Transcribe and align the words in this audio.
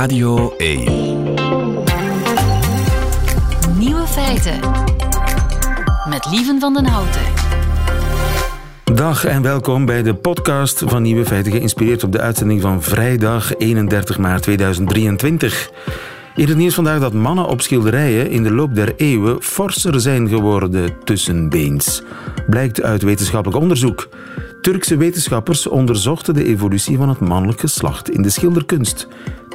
Radio 0.00 0.54
1. 0.56 0.84
Nieuwe 3.78 4.06
feiten. 4.06 4.60
Met 6.08 6.26
Lieven 6.30 6.60
van 6.60 6.74
den 6.74 6.86
Houten. 6.86 7.22
Dag 8.94 9.24
en 9.24 9.42
welkom 9.42 9.84
bij 9.84 10.02
de 10.02 10.14
podcast 10.14 10.82
van 10.86 11.02
Nieuwe 11.02 11.24
Feiten, 11.24 11.52
geïnspireerd 11.52 12.04
op 12.04 12.12
de 12.12 12.20
uitzending 12.20 12.60
van 12.60 12.82
vrijdag 12.82 13.56
31 13.56 14.18
maart 14.18 14.42
2023. 14.42 15.70
In 16.34 16.48
het 16.48 16.56
nieuws 16.56 16.74
vandaag 16.74 17.00
dat 17.00 17.12
mannen 17.12 17.46
op 17.46 17.60
schilderijen 17.60 18.30
in 18.30 18.42
de 18.42 18.52
loop 18.52 18.74
der 18.74 18.94
eeuwen 18.96 19.42
forser 19.42 20.00
zijn 20.00 20.28
geworden 20.28 20.96
tussenbeens. 21.04 22.02
Blijkt 22.46 22.82
uit 22.82 23.02
wetenschappelijk 23.02 23.62
onderzoek. 23.62 24.08
Turkse 24.60 24.96
wetenschappers 24.96 25.66
onderzochten 25.66 26.34
de 26.34 26.44
evolutie 26.44 26.96
van 26.96 27.08
het 27.08 27.20
mannelijk 27.20 27.60
geslacht 27.60 28.10
in 28.10 28.22
de 28.22 28.30
schilderkunst. 28.30 29.08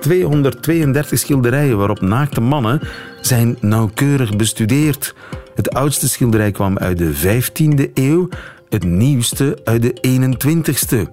232 0.05 1.19
schilderijen 1.19 1.77
waarop 1.77 2.01
naakte 2.01 2.41
mannen 2.41 2.81
zijn 3.21 3.57
nauwkeurig 3.61 4.35
bestudeerd. 4.35 5.15
Het 5.55 5.73
oudste 5.73 6.09
schilderij 6.09 6.51
kwam 6.51 6.77
uit 6.77 6.97
de 6.97 7.13
15e 7.15 7.93
eeuw, 7.93 8.29
het 8.69 8.83
nieuwste 8.83 9.57
uit 9.63 9.81
de 9.81 9.93
21ste. 10.07 11.11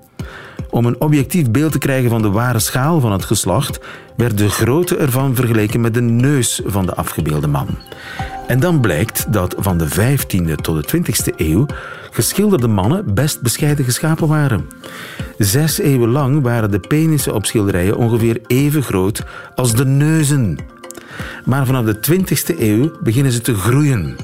Om 0.71 0.87
een 0.87 1.01
objectief 1.01 1.51
beeld 1.51 1.73
te 1.73 1.79
krijgen 1.79 2.11
van 2.11 2.23
de 2.23 2.31
ware 2.31 2.59
schaal 2.59 3.01
van 3.01 3.13
het 3.13 3.25
geslacht, 3.25 3.81
werd 4.17 4.39
de 4.39 4.49
grootte 4.49 4.97
ervan 4.97 5.35
vergeleken 5.35 5.81
met 5.81 5.95
de 5.95 6.03
neus 6.03 6.61
van 6.65 6.87
de 6.87 6.95
afgebeelde 6.95 7.49
man. 7.49 7.69
En 8.47 8.61
dan 8.61 8.81
blijkt 8.81 9.33
dat 9.33 9.55
van 9.59 9.79
de 9.79 9.89
15e 9.89 10.55
tot 10.55 10.91
de 10.91 10.97
20e 10.97 11.37
eeuw 11.37 11.67
geschilderde 12.11 12.69
mannen 12.69 13.15
best 13.15 13.41
bescheiden 13.41 13.85
geschapen 13.85 14.29
waren. 14.29 14.69
Zes 15.39 15.79
eeuwen 15.79 16.11
lang 16.11 16.43
waren 16.43 16.71
de 16.71 16.81
penissen 16.81 17.35
op 17.35 17.47
schilderijen 17.47 17.97
ongeveer 17.97 18.41
even 18.47 18.83
groot 18.83 19.23
als 19.55 19.75
de 19.75 19.85
neuzen. 19.85 20.59
Maar 21.45 21.67
vanaf 21.67 21.85
de 21.85 21.97
20e 22.11 22.59
eeuw 22.59 22.93
beginnen 23.03 23.33
ze 23.33 23.41
te 23.41 23.55
groeien. 23.55 24.17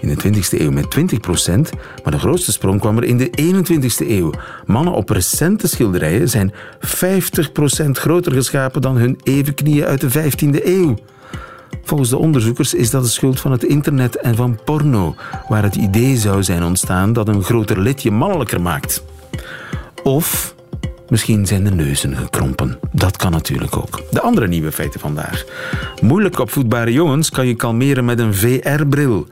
In 0.00 0.08
de 0.08 0.34
20e 0.34 0.60
eeuw 0.60 0.70
met 0.70 0.90
20 0.90 1.20
procent, 1.20 1.70
maar 2.02 2.12
de 2.12 2.18
grootste 2.18 2.52
sprong 2.52 2.80
kwam 2.80 2.96
er 2.96 3.04
in 3.04 3.16
de 3.16 3.30
21e 3.40 4.08
eeuw. 4.08 4.30
Mannen 4.66 4.92
op 4.92 5.08
recente 5.08 5.68
schilderijen 5.68 6.28
zijn 6.28 6.52
50 6.80 7.52
procent 7.52 7.98
groter 7.98 8.32
geschapen 8.32 8.80
dan 8.80 8.96
hun 8.96 9.20
evenknieën 9.22 9.84
uit 9.84 10.00
de 10.00 10.10
15e 10.10 10.64
eeuw. 10.64 10.96
Volgens 11.82 12.10
de 12.10 12.16
onderzoekers 12.16 12.74
is 12.74 12.90
dat 12.90 13.02
de 13.02 13.08
schuld 13.08 13.40
van 13.40 13.52
het 13.52 13.64
internet 13.64 14.16
en 14.16 14.36
van 14.36 14.58
porno, 14.64 15.14
waar 15.48 15.62
het 15.62 15.74
idee 15.74 16.16
zou 16.16 16.42
zijn 16.42 16.62
ontstaan 16.62 17.12
dat 17.12 17.28
een 17.28 17.42
groter 17.42 17.80
lid 17.80 18.02
je 18.02 18.10
mannelijker 18.10 18.62
maakt. 18.62 19.04
Of 20.02 20.54
misschien 21.08 21.46
zijn 21.46 21.64
de 21.64 21.70
neuzen 21.70 22.16
gekrompen. 22.16 22.78
Dat 22.92 23.16
kan 23.16 23.30
natuurlijk 23.30 23.76
ook. 23.76 24.00
De 24.10 24.20
andere 24.20 24.48
nieuwe 24.48 24.72
feiten 24.72 25.00
vandaag. 25.00 25.44
Moeilijk 26.02 26.38
opvoedbare 26.38 26.92
jongens 26.92 27.30
kan 27.30 27.46
je 27.46 27.54
kalmeren 27.54 28.04
met 28.04 28.18
een 28.18 28.34
VR-bril. 28.34 29.26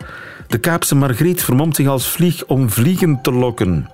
De 0.47 0.59
Kaapse 0.59 0.95
Margriet 0.95 1.43
vermomt 1.43 1.77
zich 1.77 1.87
als 1.87 2.09
vlieg 2.09 2.45
om 2.45 2.71
vliegen 2.71 3.19
te 3.23 3.33
lokken. 3.33 3.89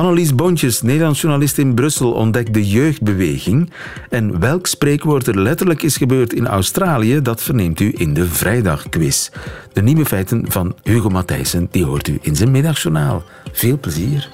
Annelies 0.00 0.34
Bontjes, 0.34 0.82
Nederlands 0.82 1.20
journalist 1.20 1.58
in 1.58 1.74
Brussel, 1.74 2.12
ontdekt 2.12 2.54
de 2.54 2.68
jeugdbeweging. 2.68 3.72
En 4.08 4.40
welk 4.40 4.66
spreekwoord 4.66 5.26
er 5.26 5.40
letterlijk 5.40 5.82
is 5.82 5.96
gebeurd 5.96 6.32
in 6.32 6.46
Australië, 6.46 7.22
dat 7.22 7.42
verneemt 7.42 7.80
u 7.80 7.94
in 7.96 8.14
de 8.14 8.26
vrijdagquiz. 8.26 9.30
De 9.72 9.82
nieuwe 9.82 10.04
feiten 10.04 10.44
van 10.48 10.74
Hugo 10.82 11.08
Matthijssen, 11.08 11.68
die 11.70 11.84
hoort 11.84 12.08
u 12.08 12.18
in 12.20 12.36
zijn 12.36 12.50
middagjournaal. 12.50 13.22
Veel 13.52 13.78
plezier. 13.78 14.28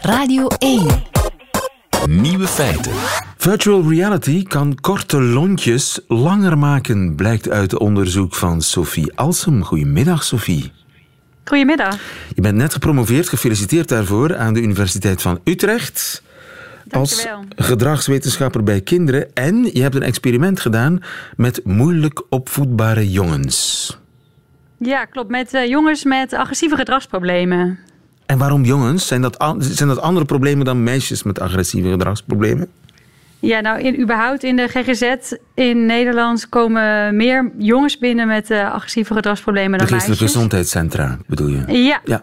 Radio 0.00 0.46
1. 0.58 0.86
Nieuwe 2.06 2.46
feiten. 2.46 2.92
Virtual 3.36 3.88
reality 3.88 4.42
kan 4.42 4.74
korte 4.80 5.22
lontjes 5.22 6.00
langer 6.08 6.58
maken, 6.58 7.14
blijkt 7.14 7.48
uit 7.48 7.78
onderzoek 7.78 8.34
van 8.34 8.62
Sophie 8.62 9.16
Alsem. 9.16 9.64
Goedemiddag, 9.64 10.24
Sophie. 10.24 10.77
Goedemiddag. 11.48 11.98
Je 12.34 12.40
bent 12.40 12.56
net 12.56 12.72
gepromoveerd, 12.72 13.28
gefeliciteerd 13.28 13.88
daarvoor 13.88 14.36
aan 14.36 14.54
de 14.54 14.60
Universiteit 14.60 15.22
van 15.22 15.40
Utrecht. 15.44 16.22
Als 16.90 17.24
Dankjewel. 17.24 17.66
gedragswetenschapper 17.66 18.62
bij 18.62 18.80
kinderen. 18.80 19.34
En 19.34 19.70
je 19.72 19.82
hebt 19.82 19.94
een 19.94 20.02
experiment 20.02 20.60
gedaan 20.60 21.02
met 21.36 21.60
moeilijk 21.64 22.22
opvoedbare 22.28 23.10
jongens. 23.10 23.98
Ja, 24.78 25.04
klopt. 25.04 25.30
Met 25.30 25.54
eh, 25.54 25.68
jongens 25.68 26.04
met 26.04 26.32
agressieve 26.32 26.76
gedragsproblemen. 26.76 27.78
En 28.26 28.38
waarom 28.38 28.64
jongens? 28.64 29.06
Zijn 29.06 29.22
dat, 29.22 29.54
zijn 29.58 29.88
dat 29.88 30.00
andere 30.00 30.26
problemen 30.26 30.64
dan 30.64 30.82
meisjes 30.82 31.22
met 31.22 31.40
agressieve 31.40 31.90
gedragsproblemen? 31.90 32.68
Ja, 33.40 33.60
nou, 33.60 33.80
in, 33.80 34.00
überhaupt 34.00 34.42
in 34.44 34.56
de 34.56 34.68
GGZ 34.68 35.32
in 35.54 35.86
Nederland 35.86 36.48
komen 36.48 37.16
meer 37.16 37.50
jongens 37.58 37.98
binnen 37.98 38.26
met 38.26 38.50
eh, 38.50 38.72
agressieve 38.72 39.14
gedragsproblemen 39.14 39.78
De 39.78 39.84
dan 39.84 39.86
geestelijke 39.86 40.22
meisjes. 40.22 40.32
gezondheidscentra, 40.32 41.18
bedoel 41.26 41.48
je? 41.48 41.82
Ja. 41.82 42.00
Ja. 42.04 42.22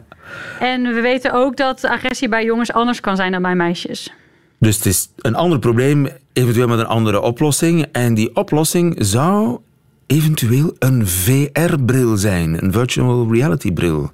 en 0.60 0.82
we 0.94 1.02
weten 1.02 1.34
ook 1.34 1.58
dat 1.58 1.84
agressie 1.86 2.30
bij 2.30 2.46
jongens 2.46 2.74
anders 2.74 3.00
kan 3.00 3.16
zijn 3.16 3.32
dan 3.32 3.42
bij 3.42 3.56
meisjes. 3.56 4.14
Dus 4.58 4.76
het 4.76 4.86
is 4.86 5.10
een 5.18 5.36
ander 5.36 5.60
probleem, 5.60 6.08
eventueel 6.34 6.68
met 6.68 6.80
een 6.80 6.86
andere 6.86 7.22
oplossing. 7.22 7.86
En 7.92 8.14
die 8.14 8.36
oplossing 8.36 8.96
zou 9.00 9.60
eventueel 10.08 10.76
een 10.80 11.08
VR-bril 11.08 12.18
zijn, 12.18 12.64
een 12.64 12.72
virtual 12.72 13.34
reality-bril. 13.34 14.12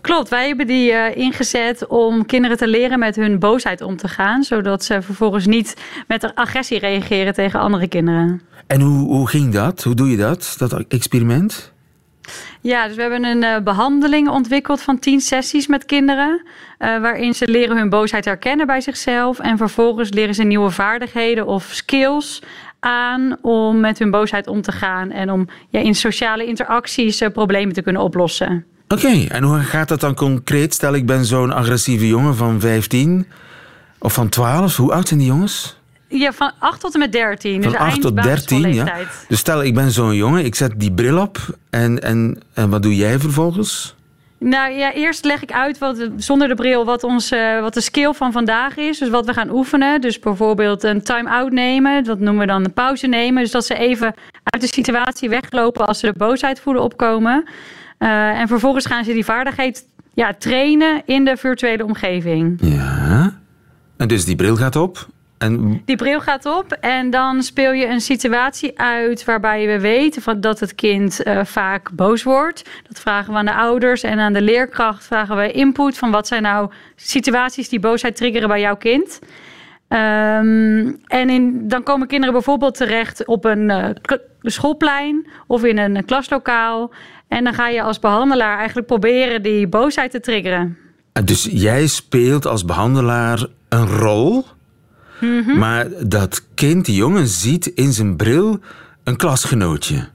Klopt, 0.00 0.28
wij 0.28 0.46
hebben 0.46 0.66
die 0.66 0.92
eh, 0.92 1.16
ingezet 1.16 1.86
om 1.86 2.26
kinderen 2.26 2.56
te 2.56 2.68
leren 2.68 2.98
met 2.98 3.16
hun 3.16 3.38
boosheid 3.38 3.80
om 3.82 3.96
te 3.96 4.08
gaan, 4.08 4.42
zodat 4.42 4.84
ze 4.84 5.02
vervolgens 5.02 5.46
niet 5.46 5.76
met 6.06 6.34
agressie 6.34 6.78
reageren 6.78 7.34
tegen 7.34 7.60
andere 7.60 7.88
kinderen. 7.88 8.42
En 8.66 8.80
hoe, 8.80 9.06
hoe 9.06 9.28
ging 9.28 9.52
dat? 9.52 9.82
Hoe 9.82 9.94
doe 9.94 10.10
je 10.10 10.16
dat, 10.16 10.54
dat 10.58 10.84
experiment? 10.88 11.72
Ja, 12.60 12.86
dus 12.86 12.96
we 12.96 13.02
hebben 13.02 13.24
een 13.24 13.42
eh, 13.42 13.62
behandeling 13.62 14.28
ontwikkeld 14.28 14.80
van 14.80 14.98
tien 14.98 15.20
sessies 15.20 15.66
met 15.66 15.84
kinderen. 15.84 16.42
eh, 16.78 17.00
waarin 17.00 17.34
ze 17.34 17.48
leren 17.48 17.76
hun 17.76 17.88
boosheid 17.88 18.24
herkennen 18.24 18.66
bij 18.66 18.80
zichzelf. 18.80 19.38
En 19.38 19.56
vervolgens 19.56 20.12
leren 20.12 20.34
ze 20.34 20.42
nieuwe 20.42 20.70
vaardigheden 20.70 21.46
of 21.46 21.64
skills 21.64 22.42
aan 22.80 23.36
om 23.42 23.80
met 23.80 23.98
hun 23.98 24.10
boosheid 24.10 24.46
om 24.46 24.62
te 24.62 24.72
gaan. 24.72 25.10
En 25.10 25.32
om 25.32 25.48
ja, 25.68 25.80
in 25.80 25.94
sociale 25.94 26.44
interacties 26.44 27.22
problemen 27.32 27.74
te 27.74 27.82
kunnen 27.82 28.02
oplossen. 28.02 28.66
Oké, 28.88 29.24
en 29.28 29.42
hoe 29.42 29.58
gaat 29.58 29.88
dat 29.88 30.00
dan 30.00 30.14
concreet? 30.14 30.74
Stel, 30.74 30.94
ik 30.94 31.06
ben 31.06 31.24
zo'n 31.24 31.52
agressieve 31.52 32.06
jongen 32.06 32.36
van 32.36 32.60
15 32.60 33.26
of 33.98 34.12
van 34.12 34.28
12. 34.28 34.76
Hoe 34.76 34.92
oud 34.92 35.08
zijn 35.08 35.20
die 35.20 35.28
jongens? 35.28 35.76
Ja, 36.08 36.32
van 36.32 36.52
8 36.58 36.80
tot 36.80 36.92
en 36.92 36.98
met 36.98 37.12
13. 37.12 37.62
Van 37.62 37.72
dus 37.72 37.80
8 37.80 38.00
tot 38.00 38.22
13, 38.22 38.74
ja. 38.74 38.96
Dus 39.28 39.38
stel, 39.38 39.62
ik 39.62 39.74
ben 39.74 39.90
zo'n 39.90 40.14
jongen, 40.14 40.44
ik 40.44 40.54
zet 40.54 40.72
die 40.76 40.92
bril 40.92 41.18
op. 41.18 41.38
En, 41.70 42.02
en, 42.02 42.42
en 42.54 42.70
wat 42.70 42.82
doe 42.82 42.96
jij 42.96 43.18
vervolgens? 43.18 43.96
Nou 44.38 44.72
ja, 44.72 44.92
eerst 44.92 45.24
leg 45.24 45.42
ik 45.42 45.52
uit 45.52 45.78
wat, 45.78 46.08
zonder 46.16 46.48
de 46.48 46.54
bril 46.54 46.84
wat, 46.84 47.04
ons, 47.04 47.30
eh, 47.30 47.60
wat 47.60 47.74
de 47.74 47.80
skill 47.80 48.12
van 48.12 48.32
vandaag 48.32 48.76
is. 48.76 48.98
Dus 48.98 49.08
wat 49.08 49.26
we 49.26 49.32
gaan 49.32 49.50
oefenen. 49.50 50.00
Dus 50.00 50.18
bijvoorbeeld 50.18 50.82
een 50.82 51.02
time-out 51.02 51.52
nemen. 51.52 52.04
Dat 52.04 52.18
noemen 52.18 52.40
we 52.40 52.46
dan 52.46 52.64
een 52.64 52.72
pauze 52.72 53.06
nemen. 53.06 53.42
Dus 53.42 53.52
dat 53.52 53.66
ze 53.66 53.74
even 53.74 54.14
uit 54.42 54.62
de 54.62 54.68
situatie 54.68 55.28
weglopen 55.28 55.86
als 55.86 55.98
ze 55.98 56.06
de 56.06 56.18
boosheid 56.18 56.60
voelen 56.60 56.82
opkomen. 56.82 57.44
Eh, 57.98 58.40
en 58.40 58.48
vervolgens 58.48 58.86
gaan 58.86 59.04
ze 59.04 59.12
die 59.12 59.24
vaardigheid 59.24 59.86
ja, 60.14 60.34
trainen 60.38 61.02
in 61.04 61.24
de 61.24 61.36
virtuele 61.36 61.84
omgeving. 61.84 62.58
Ja. 62.60 63.38
En 63.96 64.08
dus 64.08 64.24
die 64.24 64.36
bril 64.36 64.56
gaat 64.56 64.76
op. 64.76 65.08
En 65.38 65.82
Die 65.84 65.96
bril 65.96 66.20
gaat 66.20 66.46
op 66.46 66.72
en 66.72 67.10
dan 67.10 67.42
speel 67.42 67.72
je 67.72 67.86
een 67.86 68.00
situatie 68.00 68.78
uit 68.78 69.24
waarbij 69.24 69.66
we 69.66 69.80
weten 69.80 70.22
van 70.22 70.40
dat 70.40 70.60
het 70.60 70.74
kind 70.74 71.22
eh, 71.22 71.44
vaak 71.44 71.90
boos 71.90 72.22
wordt. 72.22 72.70
Dat 72.88 73.00
vragen 73.00 73.32
we 73.32 73.38
aan 73.38 73.44
de 73.44 73.54
ouders 73.54 74.02
en 74.02 74.18
aan 74.18 74.32
de 74.32 74.42
leerkracht 74.42 75.04
vragen 75.04 75.36
we 75.36 75.52
input 75.52 75.98
van 75.98 76.10
wat 76.10 76.26
zijn 76.26 76.42
nou 76.42 76.70
situaties 76.96 77.68
die 77.68 77.80
boosheid 77.80 78.16
triggeren 78.16 78.48
bij 78.48 78.60
jouw 78.60 78.76
kind. 78.76 79.18
Ehm, 79.88 80.92
en 81.06 81.30
in, 81.30 81.68
dan 81.68 81.82
komen 81.82 82.06
kinderen 82.06 82.34
bijvoorbeeld 82.34 82.74
terecht 82.74 83.26
op 83.26 83.44
een 83.44 83.70
eh, 83.70 83.90
schoolplein 84.42 85.26
of 85.46 85.64
in 85.64 85.78
een 85.78 86.04
klaslokaal. 86.04 86.90
En 87.28 87.44
dan 87.44 87.54
ga 87.54 87.68
je 87.68 87.82
als 87.82 87.98
behandelaar 87.98 88.56
eigenlijk 88.56 88.86
proberen 88.86 89.42
die 89.42 89.66
boosheid 89.66 90.10
te 90.10 90.20
triggeren. 90.20 90.76
Dus 91.24 91.48
jij 91.50 91.86
speelt 91.86 92.46
als 92.46 92.64
behandelaar 92.64 93.46
een 93.68 93.86
rol, 93.86 94.44
Mhm. 95.20 95.58
maar 95.58 95.86
dat 96.08 96.44
kind, 96.54 96.84
die 96.84 96.94
jongen, 96.94 97.26
ziet 97.26 97.66
in 97.66 97.92
zijn 97.92 98.16
bril 98.16 98.60
een 99.04 99.16
klasgenootje. 99.16 100.08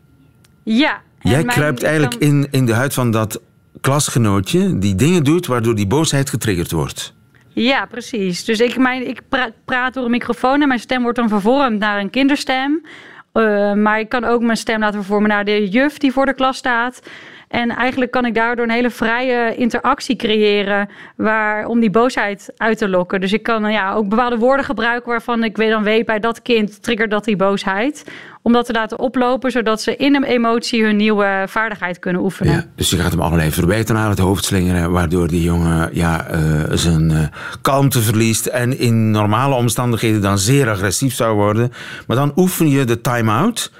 Ja. 0.63 1.01
Jij 1.19 1.43
kruipt 1.43 1.83
eigenlijk 1.83 2.19
kan- 2.19 2.29
in, 2.29 2.47
in 2.51 2.65
de 2.65 2.73
huid 2.73 2.93
van 2.93 3.11
dat 3.11 3.41
klasgenootje 3.81 4.77
die 4.79 4.95
dingen 4.95 5.23
doet 5.23 5.45
waardoor 5.45 5.75
die 5.75 5.87
boosheid 5.87 6.29
getriggerd 6.29 6.71
wordt. 6.71 7.13
Ja, 7.49 7.85
precies. 7.85 8.45
Dus 8.45 8.59
ik, 8.59 8.77
mijn, 8.77 9.07
ik 9.07 9.21
pra- 9.29 9.51
praat 9.65 9.93
door 9.93 10.05
een 10.05 10.11
microfoon 10.11 10.61
en 10.61 10.67
mijn 10.67 10.79
stem 10.79 11.01
wordt 11.01 11.17
dan 11.17 11.29
vervormd 11.29 11.79
naar 11.79 11.99
een 11.99 12.09
kinderstem. 12.09 12.85
Eh, 13.33 13.73
maar 13.73 13.99
ik 13.99 14.09
kan 14.09 14.23
ook 14.23 14.41
mijn 14.41 14.57
stem 14.57 14.79
laten 14.79 14.99
vervormen 14.99 15.29
naar 15.29 15.45
de 15.45 15.69
juf 15.69 15.97
die 15.97 16.11
voor 16.11 16.25
de 16.25 16.33
klas 16.33 16.57
staat. 16.57 17.01
En 17.53 17.69
eigenlijk 17.69 18.11
kan 18.11 18.25
ik 18.25 18.33
daardoor 18.33 18.65
een 18.65 18.71
hele 18.71 18.89
vrije 18.89 19.55
interactie 19.55 20.15
creëren 20.15 20.89
waar, 21.15 21.65
om 21.65 21.79
die 21.79 21.89
boosheid 21.89 22.51
uit 22.57 22.77
te 22.77 22.89
lokken. 22.89 23.21
Dus 23.21 23.33
ik 23.33 23.43
kan 23.43 23.71
ja, 23.71 23.93
ook 23.93 24.09
bepaalde 24.09 24.37
woorden 24.37 24.65
gebruiken 24.65 25.09
waarvan 25.09 25.43
ik 25.43 25.55
dan 25.55 25.83
weet 25.83 26.05
bij 26.05 26.19
dat 26.19 26.41
kind 26.41 26.83
triggert 26.83 27.11
dat 27.11 27.23
die 27.23 27.35
boosheid 27.35 28.03
om 28.41 28.53
dat 28.53 28.65
te 28.65 28.73
laten 28.73 28.99
oplopen, 28.99 29.51
zodat 29.51 29.81
ze 29.81 29.95
in 29.95 30.15
een 30.15 30.23
emotie 30.23 30.83
hun 30.83 30.95
nieuwe 30.95 31.43
vaardigheid 31.47 31.99
kunnen 31.99 32.21
oefenen. 32.21 32.53
Ja, 32.53 32.65
dus 32.75 32.89
je 32.89 32.97
gaat 32.97 33.11
hem 33.11 33.21
allerlei 33.21 33.51
verwijten 33.51 33.97
aan 33.97 34.09
het 34.09 34.19
hoofd 34.19 34.45
slingeren, 34.45 34.91
waardoor 34.91 35.27
die 35.27 35.43
jongen 35.43 35.89
ja, 35.91 36.27
uh, 36.31 36.63
zijn 36.71 37.11
uh, 37.11 37.19
kalmte 37.61 38.01
verliest 38.01 38.45
en 38.45 38.79
in 38.79 39.11
normale 39.11 39.55
omstandigheden 39.55 40.21
dan 40.21 40.37
zeer 40.37 40.69
agressief 40.69 41.13
zou 41.15 41.35
worden. 41.35 41.71
Maar 42.07 42.17
dan 42.17 42.31
oefen 42.35 42.69
je 42.69 42.85
de 42.85 43.01
time-out. 43.01 43.71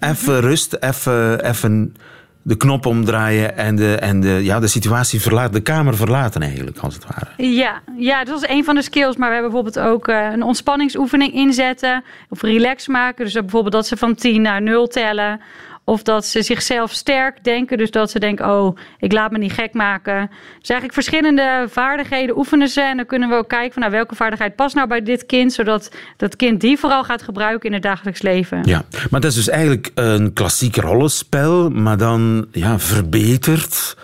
Even 0.00 0.40
rust, 0.40 0.76
even, 0.80 1.44
even 1.44 1.94
de 2.42 2.56
knop 2.56 2.86
omdraaien 2.86 3.56
en 3.56 3.76
de, 3.76 3.94
en 3.94 4.20
de, 4.20 4.44
ja, 4.44 4.60
de 4.60 4.66
situatie 4.66 5.20
verlaten, 5.20 5.52
de 5.52 5.60
kamer 5.60 5.96
verlaten 5.96 6.42
eigenlijk, 6.42 6.78
als 6.78 6.94
het 6.94 7.04
ware. 7.04 7.50
Ja, 7.50 7.80
ja, 7.96 8.24
dat 8.24 8.42
is 8.42 8.48
een 8.48 8.64
van 8.64 8.74
de 8.74 8.82
skills. 8.82 9.16
Maar 9.16 9.28
we 9.28 9.34
hebben 9.34 9.52
bijvoorbeeld 9.52 9.86
ook 9.86 10.08
uh, 10.08 10.32
een 10.32 10.42
ontspanningsoefening 10.42 11.32
inzetten 11.32 12.04
of 12.28 12.42
relax 12.42 12.88
maken. 12.88 13.24
Dus 13.24 13.34
bijvoorbeeld 13.34 13.72
dat 13.72 13.86
ze 13.86 13.96
van 13.96 14.14
10 14.14 14.42
naar 14.42 14.62
0 14.62 14.86
tellen. 14.86 15.40
Of 15.84 16.02
dat 16.02 16.26
ze 16.26 16.42
zichzelf 16.42 16.92
sterk 16.92 17.44
denken. 17.44 17.78
Dus 17.78 17.90
dat 17.90 18.10
ze 18.10 18.18
denken, 18.18 18.46
oh, 18.50 18.76
ik 18.98 19.12
laat 19.12 19.30
me 19.30 19.38
niet 19.38 19.52
gek 19.52 19.72
maken. 19.72 20.30
Dus 20.58 20.68
eigenlijk 20.68 20.92
verschillende 20.92 21.66
vaardigheden 21.68 22.36
oefenen 22.36 22.68
ze. 22.68 22.80
En 22.80 22.96
dan 22.96 23.06
kunnen 23.06 23.28
we 23.28 23.34
ook 23.34 23.48
kijken 23.48 23.72
van 23.72 23.82
nou, 23.82 23.94
welke 23.94 24.14
vaardigheid 24.14 24.56
past 24.56 24.74
nou 24.74 24.88
bij 24.88 25.02
dit 25.02 25.26
kind. 25.26 25.52
Zodat 25.52 25.90
dat 26.16 26.36
kind 26.36 26.60
die 26.60 26.78
vooral 26.78 27.04
gaat 27.04 27.22
gebruiken 27.22 27.68
in 27.68 27.74
het 27.74 27.82
dagelijks 27.82 28.22
leven. 28.22 28.60
Ja, 28.64 28.84
maar 29.10 29.20
dat 29.20 29.30
is 29.30 29.36
dus 29.36 29.48
eigenlijk 29.48 29.90
een 29.94 30.32
klassiek 30.32 30.76
rollenspel. 30.76 31.70
Maar 31.70 31.96
dan 31.96 32.46
ja, 32.52 32.78
verbeterd 32.78 33.96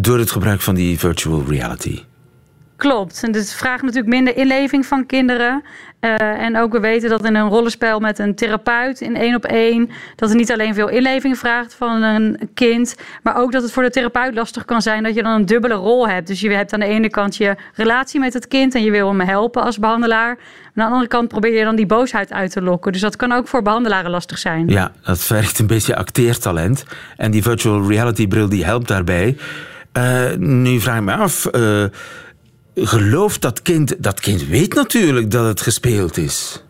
door 0.00 0.18
het 0.18 0.30
gebruik 0.30 0.60
van 0.60 0.74
die 0.74 0.98
virtual 0.98 1.44
reality. 1.48 2.02
Klopt. 2.82 3.22
En 3.22 3.32
dit 3.32 3.54
vraagt 3.54 3.82
natuurlijk 3.82 4.08
minder 4.08 4.36
inleving 4.36 4.86
van 4.86 5.06
kinderen. 5.06 5.62
Uh, 6.00 6.20
en 6.20 6.58
ook 6.58 6.72
we 6.72 6.80
weten 6.80 7.10
dat 7.10 7.24
in 7.24 7.34
een 7.34 7.48
rollenspel 7.48 8.00
met 8.00 8.18
een 8.18 8.34
therapeut 8.34 9.00
in 9.00 9.16
één 9.16 9.34
op 9.34 9.44
één, 9.44 9.90
dat 10.16 10.28
het 10.28 10.38
niet 10.38 10.52
alleen 10.52 10.74
veel 10.74 10.88
inleving 10.88 11.38
vraagt 11.38 11.74
van 11.74 12.02
een 12.02 12.50
kind, 12.54 12.96
maar 13.22 13.36
ook 13.36 13.52
dat 13.52 13.62
het 13.62 13.72
voor 13.72 13.82
de 13.82 13.90
therapeut 13.90 14.34
lastig 14.34 14.64
kan 14.64 14.82
zijn 14.82 15.02
dat 15.02 15.14
je 15.14 15.22
dan 15.22 15.32
een 15.32 15.46
dubbele 15.46 15.74
rol 15.74 16.08
hebt. 16.08 16.26
Dus 16.26 16.40
je 16.40 16.50
hebt 16.50 16.72
aan 16.72 16.80
de 16.80 16.86
ene 16.86 17.10
kant 17.10 17.36
je 17.36 17.56
relatie 17.74 18.20
met 18.20 18.32
het 18.32 18.48
kind 18.48 18.74
en 18.74 18.82
je 18.82 18.90
wil 18.90 19.08
hem 19.08 19.20
helpen 19.20 19.62
als 19.62 19.78
behandelaar. 19.78 20.28
Aan 20.28 20.72
de 20.74 20.84
andere 20.84 21.08
kant 21.08 21.28
probeer 21.28 21.58
je 21.58 21.64
dan 21.64 21.76
die 21.76 21.86
boosheid 21.86 22.32
uit 22.32 22.52
te 22.52 22.62
lokken. 22.62 22.92
Dus 22.92 23.00
dat 23.00 23.16
kan 23.16 23.32
ook 23.32 23.48
voor 23.48 23.62
behandelaren 23.62 24.10
lastig 24.10 24.38
zijn. 24.38 24.68
Ja, 24.68 24.92
dat 25.04 25.18
vergt 25.18 25.58
een 25.58 25.66
beetje 25.66 25.96
acteertalent. 25.96 26.84
En 27.16 27.30
die 27.30 27.42
virtual 27.42 27.88
reality 27.88 28.28
bril 28.28 28.48
die 28.48 28.64
helpt 28.64 28.88
daarbij. 28.88 29.36
Uh, 29.96 30.36
nu 30.38 30.80
vraag 30.80 30.96
ik 30.96 31.02
me 31.02 31.12
af. 31.12 31.48
Uh, 31.52 31.84
gelooft 32.74 33.42
dat 33.42 33.62
kind... 33.62 34.02
Dat 34.02 34.20
kind 34.20 34.46
weet 34.46 34.74
natuurlijk 34.74 35.30
dat 35.30 35.46
het 35.46 35.60
gespeeld 35.60 36.16
is. 36.16 36.62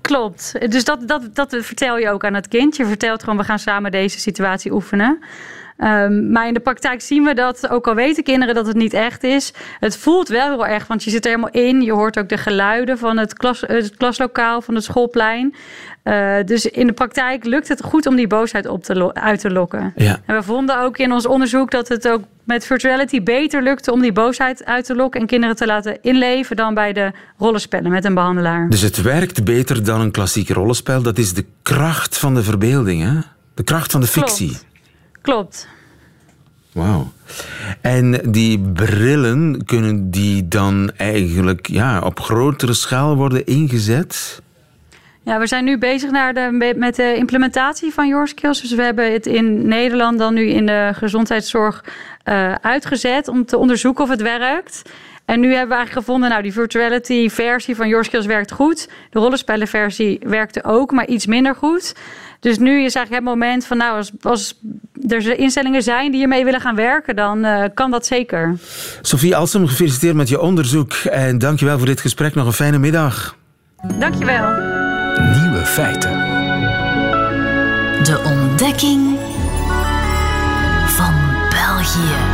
Klopt. 0.00 0.70
Dus 0.70 0.84
dat, 0.84 1.08
dat, 1.08 1.22
dat 1.32 1.56
vertel 1.60 1.98
je 1.98 2.10
ook 2.10 2.24
aan 2.24 2.34
het 2.34 2.48
kind. 2.48 2.76
Je 2.76 2.86
vertelt 2.86 3.22
gewoon, 3.22 3.38
we 3.38 3.44
gaan 3.44 3.58
samen 3.58 3.90
deze 3.90 4.18
situatie 4.20 4.72
oefenen. 4.72 5.18
Um, 5.78 6.30
maar 6.30 6.48
in 6.48 6.54
de 6.54 6.60
praktijk 6.60 7.00
zien 7.00 7.24
we 7.24 7.34
dat, 7.34 7.68
ook 7.68 7.86
al 7.86 7.94
weten 7.94 8.22
kinderen 8.22 8.54
dat 8.54 8.66
het 8.66 8.76
niet 8.76 8.92
echt 8.92 9.24
is, 9.24 9.52
het 9.80 9.96
voelt 9.96 10.28
wel 10.28 10.48
heel 10.48 10.66
erg, 10.66 10.86
want 10.86 11.04
je 11.04 11.10
zit 11.10 11.24
er 11.24 11.30
helemaal 11.30 11.64
in. 11.64 11.82
Je 11.82 11.92
hoort 11.92 12.18
ook 12.18 12.28
de 12.28 12.36
geluiden 12.36 12.98
van 12.98 13.18
het, 13.18 13.34
klas, 13.34 13.60
het 13.66 13.96
klaslokaal, 13.96 14.60
van 14.60 14.74
het 14.74 14.84
schoolplein. 14.84 15.54
Uh, 16.04 16.36
dus 16.44 16.66
in 16.66 16.86
de 16.86 16.92
praktijk 16.92 17.44
lukt 17.44 17.68
het 17.68 17.82
goed 17.82 18.06
om 18.06 18.16
die 18.16 18.26
boosheid 18.26 18.66
op 18.66 18.84
te 18.84 19.14
uit 19.14 19.40
te 19.40 19.50
lokken. 19.50 19.92
Ja. 19.96 20.20
En 20.26 20.36
we 20.36 20.42
vonden 20.42 20.80
ook 20.80 20.98
in 20.98 21.12
ons 21.12 21.26
onderzoek 21.26 21.70
dat 21.70 21.88
het 21.88 22.08
ook 22.08 22.22
met 22.44 22.66
virtuality 22.66 23.22
beter 23.22 23.62
lukte 23.62 23.92
om 23.92 24.00
die 24.00 24.12
boosheid 24.12 24.64
uit 24.64 24.84
te 24.84 24.94
lokken 24.94 25.20
en 25.20 25.26
kinderen 25.26 25.56
te 25.56 25.66
laten 25.66 25.98
inleven 26.02 26.56
dan 26.56 26.74
bij 26.74 26.92
de 26.92 27.12
rollenspellen 27.38 27.90
met 27.90 28.04
een 28.04 28.14
behandelaar. 28.14 28.68
Dus 28.68 28.80
het 28.80 29.02
werkt 29.02 29.44
beter 29.44 29.84
dan 29.84 30.00
een 30.00 30.10
klassiek 30.10 30.48
rollenspel. 30.48 31.02
Dat 31.02 31.18
is 31.18 31.34
de 31.34 31.44
kracht 31.62 32.18
van 32.18 32.34
de 32.34 32.42
verbeelding, 32.42 33.02
hè? 33.02 33.20
De 33.54 33.62
kracht 33.62 33.92
van 33.92 34.00
de 34.00 34.06
fictie. 34.06 34.48
Klopt. 34.48 34.65
Klopt. 35.26 35.68
Wauw. 36.72 37.12
En 37.80 38.20
die 38.30 38.60
brillen, 38.60 39.64
kunnen 39.64 40.10
die 40.10 40.48
dan 40.48 40.90
eigenlijk 40.96 41.66
ja, 41.66 42.00
op 42.00 42.20
grotere 42.20 42.74
schaal 42.74 43.16
worden 43.16 43.46
ingezet? 43.46 44.42
Ja, 45.22 45.38
we 45.38 45.46
zijn 45.46 45.64
nu 45.64 45.78
bezig 45.78 46.10
naar 46.10 46.34
de, 46.34 46.74
met 46.76 46.96
de 46.96 47.14
implementatie 47.16 47.92
van 47.92 48.08
Your 48.08 48.28
Skills. 48.28 48.60
Dus 48.60 48.74
we 48.74 48.82
hebben 48.82 49.12
het 49.12 49.26
in 49.26 49.68
Nederland 49.68 50.18
dan 50.18 50.34
nu 50.34 50.48
in 50.48 50.66
de 50.66 50.90
gezondheidszorg 50.94 51.84
uh, 52.24 52.54
uitgezet 52.54 53.28
om 53.28 53.44
te 53.44 53.56
onderzoeken 53.56 54.04
of 54.04 54.10
het 54.10 54.22
werkt. 54.22 54.82
En 55.26 55.40
nu 55.40 55.48
hebben 55.48 55.68
we 55.68 55.74
eigenlijk 55.74 56.06
gevonden, 56.06 56.30
nou 56.30 56.42
die 56.42 56.52
virtuality 56.52 57.28
versie 57.28 57.76
van 57.76 57.88
Your 57.88 58.04
Skills 58.04 58.26
werkt 58.26 58.52
goed. 58.52 58.88
De 59.10 59.18
rollenspellenversie 59.18 60.20
werkte 60.22 60.64
ook, 60.64 60.90
maar 60.90 61.06
iets 61.06 61.26
minder 61.26 61.54
goed. 61.54 61.94
Dus 62.40 62.58
nu 62.58 62.84
is 62.84 62.94
eigenlijk 62.94 63.24
het 63.24 63.34
moment 63.34 63.66
van, 63.66 63.76
nou, 63.76 63.96
als, 63.96 64.12
als 64.20 64.60
er 65.08 65.38
instellingen 65.38 65.82
zijn 65.82 66.12
die 66.12 66.22
ermee 66.22 66.44
willen 66.44 66.60
gaan 66.60 66.74
werken, 66.74 67.16
dan 67.16 67.44
uh, 67.44 67.64
kan 67.74 67.90
dat 67.90 68.06
zeker. 68.06 68.56
Sophie 69.00 69.36
Alsem, 69.36 69.66
gefeliciteerd 69.66 70.14
met 70.14 70.28
je 70.28 70.40
onderzoek 70.40 70.92
en 70.94 71.38
dankjewel 71.38 71.78
voor 71.78 71.86
dit 71.86 72.00
gesprek. 72.00 72.34
Nog 72.34 72.46
een 72.46 72.52
fijne 72.52 72.78
middag. 72.78 73.36
Dankjewel. 73.98 74.50
Nieuwe 75.40 75.62
feiten. 75.64 76.10
De 78.02 78.22
ontdekking 78.24 79.18
van 80.86 81.14
België. 81.50 82.25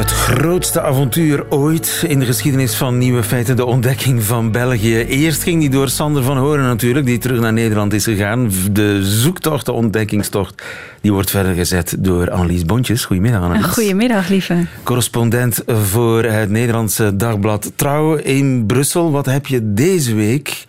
Het 0.00 0.10
grootste 0.10 0.80
avontuur 0.80 1.50
ooit 1.50 2.04
in 2.06 2.18
de 2.18 2.24
geschiedenis 2.24 2.74
van 2.74 2.98
Nieuwe 2.98 3.22
Feiten, 3.22 3.56
de 3.56 3.64
ontdekking 3.64 4.22
van 4.22 4.50
België. 4.50 4.96
Eerst 4.96 5.42
ging 5.42 5.60
die 5.60 5.70
door 5.70 5.88
Sander 5.88 6.22
van 6.22 6.36
Horen 6.36 6.64
natuurlijk, 6.64 7.06
die 7.06 7.18
terug 7.18 7.40
naar 7.40 7.52
Nederland 7.52 7.92
is 7.92 8.04
gegaan. 8.04 8.50
De 8.72 9.04
zoektocht, 9.04 9.66
de 9.66 9.72
ontdekkingstocht, 9.72 10.62
die 11.00 11.12
wordt 11.12 11.30
verder 11.30 11.54
gezet 11.54 11.96
door 11.98 12.30
Annelies 12.30 12.64
Bontjes. 12.64 13.04
Goedemiddag 13.04 13.42
Annelies. 13.42 13.66
Goedemiddag 13.66 14.28
lieve. 14.28 14.66
Correspondent 14.82 15.62
voor 15.66 16.24
het 16.24 16.50
Nederlandse 16.50 17.16
dagblad 17.16 17.72
Trouw 17.74 18.14
in 18.14 18.66
Brussel. 18.66 19.10
Wat 19.10 19.26
heb 19.26 19.46
je 19.46 19.72
deze 19.74 20.14
week 20.14 20.64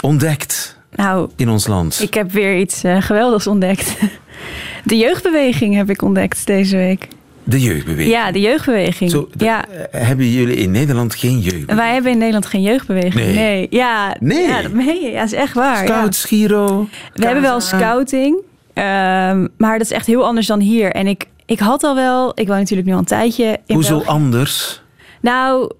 ontdekt 0.00 0.78
nou, 0.94 1.30
in 1.36 1.48
ons 1.48 1.66
land? 1.66 2.00
Ik 2.02 2.14
heb 2.14 2.32
weer 2.32 2.58
iets 2.58 2.84
uh, 2.84 3.02
geweldigs 3.02 3.46
ontdekt. 3.46 3.96
De 4.84 4.96
jeugdbeweging 4.96 5.74
heb 5.74 5.90
ik 5.90 6.02
ontdekt 6.02 6.46
deze 6.46 6.76
week. 6.76 7.08
De 7.44 7.60
jeugdbeweging? 7.60 8.10
Ja, 8.10 8.32
de 8.32 8.40
jeugdbeweging. 8.40 9.10
Zo, 9.10 9.28
ja. 9.36 9.64
Hebben 9.90 10.30
jullie 10.30 10.56
in 10.56 10.70
Nederland 10.70 11.14
geen 11.14 11.38
jeugdbeweging? 11.38 11.78
Wij 11.78 11.92
hebben 11.92 12.12
in 12.12 12.18
Nederland 12.18 12.46
geen 12.46 12.62
jeugdbeweging. 12.62 13.14
Nee. 13.14 13.34
nee. 13.34 13.66
Ja, 13.70 14.16
nee. 14.20 14.46
Ja, 14.46 14.62
dat 14.62 14.72
meen 14.72 15.00
je. 15.00 15.10
Ja, 15.10 15.20
dat 15.20 15.32
is 15.32 15.38
echt 15.38 15.54
waar. 15.54 15.86
Scouts, 15.86 16.22
ja. 16.22 16.28
Giro. 16.28 16.88
We 17.14 17.24
hebben 17.24 17.42
wel 17.42 17.60
scouting. 17.60 18.36
Um, 18.74 19.48
maar 19.56 19.78
dat 19.78 19.86
is 19.86 19.92
echt 19.92 20.06
heel 20.06 20.24
anders 20.24 20.46
dan 20.46 20.60
hier. 20.60 20.92
En 20.92 21.06
ik, 21.06 21.26
ik 21.46 21.58
had 21.58 21.82
al 21.82 21.94
wel... 21.94 22.32
Ik 22.34 22.46
woon 22.46 22.58
natuurlijk 22.58 22.88
nu 22.88 22.92
al 22.92 22.98
een 22.98 23.04
tijdje 23.04 23.58
in 23.66 23.74
Hoezo 23.74 23.90
België. 23.90 24.08
anders? 24.08 24.82
Nou... 25.20 25.70